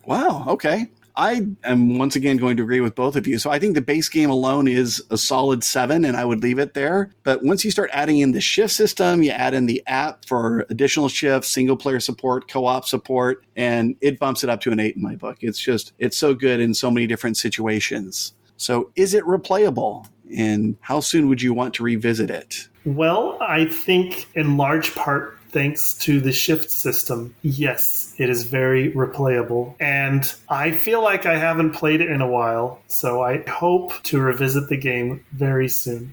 [0.04, 0.44] Wow.
[0.48, 0.86] Okay.
[1.16, 3.38] I am once again going to agree with both of you.
[3.38, 6.58] So I think the base game alone is a solid seven, and I would leave
[6.58, 7.10] it there.
[7.22, 10.66] But once you start adding in the shift system, you add in the app for
[10.68, 14.80] additional shifts, single player support, co op support, and it bumps it up to an
[14.80, 15.38] eight in my book.
[15.40, 18.34] It's just, it's so good in so many different situations.
[18.58, 20.06] So is it replayable?
[20.36, 22.68] And how soon would you want to revisit it?
[22.84, 28.92] Well, I think in large part thanks to the shift system, yes, it is very
[28.92, 29.74] replayable.
[29.80, 34.20] And I feel like I haven't played it in a while, so I hope to
[34.20, 36.12] revisit the game very soon.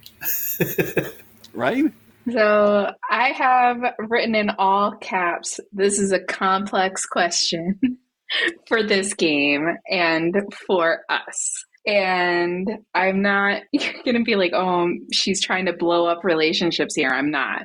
[1.53, 1.91] right?
[2.31, 7.97] So I have written in all caps this is a complex question
[8.69, 13.63] for this game and for us and I'm not
[14.05, 17.09] going to be like, oh, she's trying to blow up relationships here.
[17.09, 17.63] I'm not.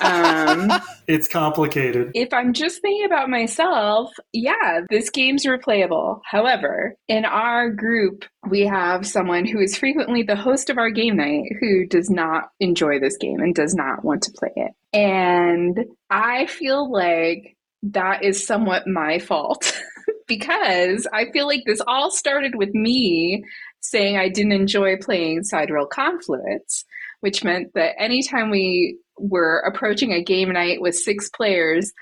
[0.00, 0.72] Um,
[1.06, 2.12] it's complicated.
[2.14, 6.20] If I'm just thinking about myself, yeah, this game's replayable.
[6.24, 11.16] However, in our group, we have someone who is frequently the host of our game
[11.16, 14.72] night who does not enjoy this game and does not want to play it.
[14.92, 19.78] And I feel like that is somewhat my fault.
[20.26, 23.44] because I feel like this all started with me
[23.80, 26.84] saying I didn't enjoy playing Sidereal Confluence,
[27.20, 31.92] which meant that anytime we were approaching a game night with six players,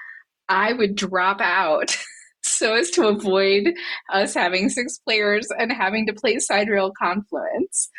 [0.48, 1.96] I would drop out
[2.42, 3.74] so as to avoid
[4.12, 7.90] us having six players and having to play Sidereal Confluence.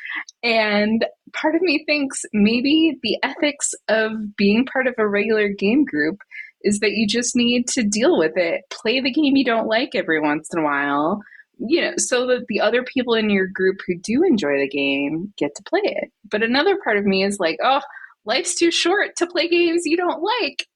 [0.41, 5.83] And part of me thinks maybe the ethics of being part of a regular game
[5.85, 6.19] group
[6.68, 8.61] is that you just need to deal with it.
[8.70, 11.22] Play the game you don't like every once in a while,
[11.57, 15.34] you know, so that the other people in your group who do enjoy the game
[15.38, 16.11] get to play it.
[16.30, 17.82] But another part of me is like, oh,
[18.26, 20.68] life's too short to play games you don't like.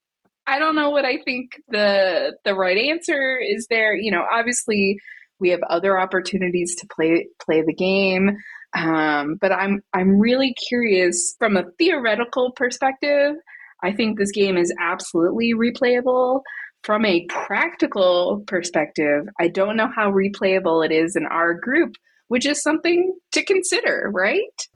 [0.48, 3.96] I don't know what I think the the right answer is there.
[3.96, 5.00] You know, obviously
[5.40, 8.38] we have other opportunities to play play the game.
[8.76, 13.36] Um, but I'm I'm really curious from a theoretical perspective
[13.84, 16.42] I think this game is absolutely replayable.
[16.84, 21.94] from a practical perspective, I don't know how replayable it is in our group,
[22.28, 24.68] which is something to consider, right?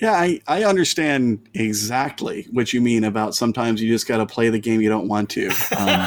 [0.00, 4.50] Yeah, I, I understand exactly what you mean about sometimes you just got to play
[4.50, 5.46] the game you don't want to.
[5.78, 6.06] Um,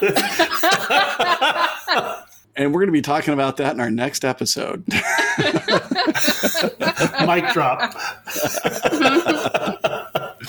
[2.56, 4.84] and we're going to be talking about that in our next episode.
[7.26, 7.94] Mic drop.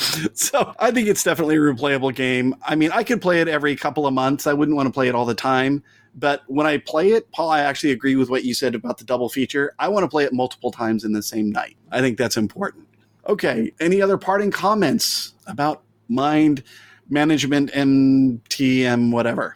[0.33, 2.55] so I think it's definitely a replayable game.
[2.65, 4.47] I mean, I could play it every couple of months.
[4.47, 5.83] I wouldn't want to play it all the time.
[6.13, 9.05] But when I play it, Paul, I actually agree with what you said about the
[9.05, 9.73] double feature.
[9.79, 11.77] I want to play it multiple times in the same night.
[11.91, 12.87] I think that's important.
[13.27, 13.71] Okay.
[13.79, 16.63] Any other parting comments about Mind
[17.11, 19.55] MGMT, MTM, whatever?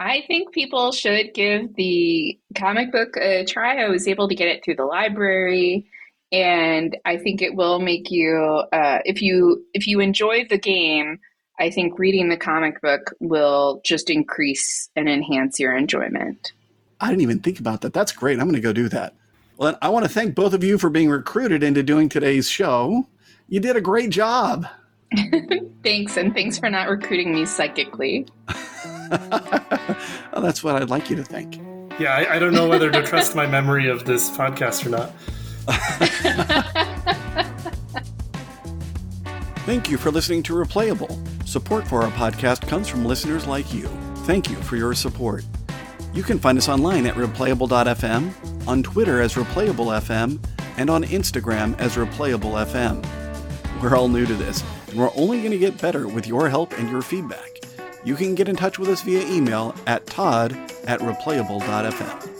[0.00, 3.82] I think people should give the comic book a try.
[3.82, 5.86] I was able to get it through the library
[6.32, 11.20] and I think it will make you uh, if you if you enjoy the game.
[11.60, 16.52] I think reading the comic book will just increase and enhance your enjoyment.
[16.98, 17.92] I didn't even think about that.
[17.92, 18.40] That's great.
[18.40, 19.14] I'm going to go do that.
[19.58, 23.06] Well, I want to thank both of you for being recruited into doing today's show.
[23.48, 24.66] You did a great job.
[25.84, 28.26] thanks, and thanks for not recruiting me psychically.
[29.10, 31.60] well, that's what I'd like you to think.
[32.00, 35.12] Yeah, I, I don't know whether to trust my memory of this podcast or not.
[39.64, 41.16] Thank you for listening to Replayable.
[41.46, 43.86] Support for our podcast comes from listeners like you.
[44.24, 45.44] Thank you for your support.
[46.12, 50.44] You can find us online at replayable.fm, on Twitter as replayable.fm,
[50.76, 53.82] and on Instagram as replayable.fm.
[53.82, 56.76] We're all new to this, and we're only going to get better with your help
[56.78, 57.60] and your feedback.
[58.04, 60.52] You can get in touch with us via email at todd
[60.86, 62.31] at replayable.fm.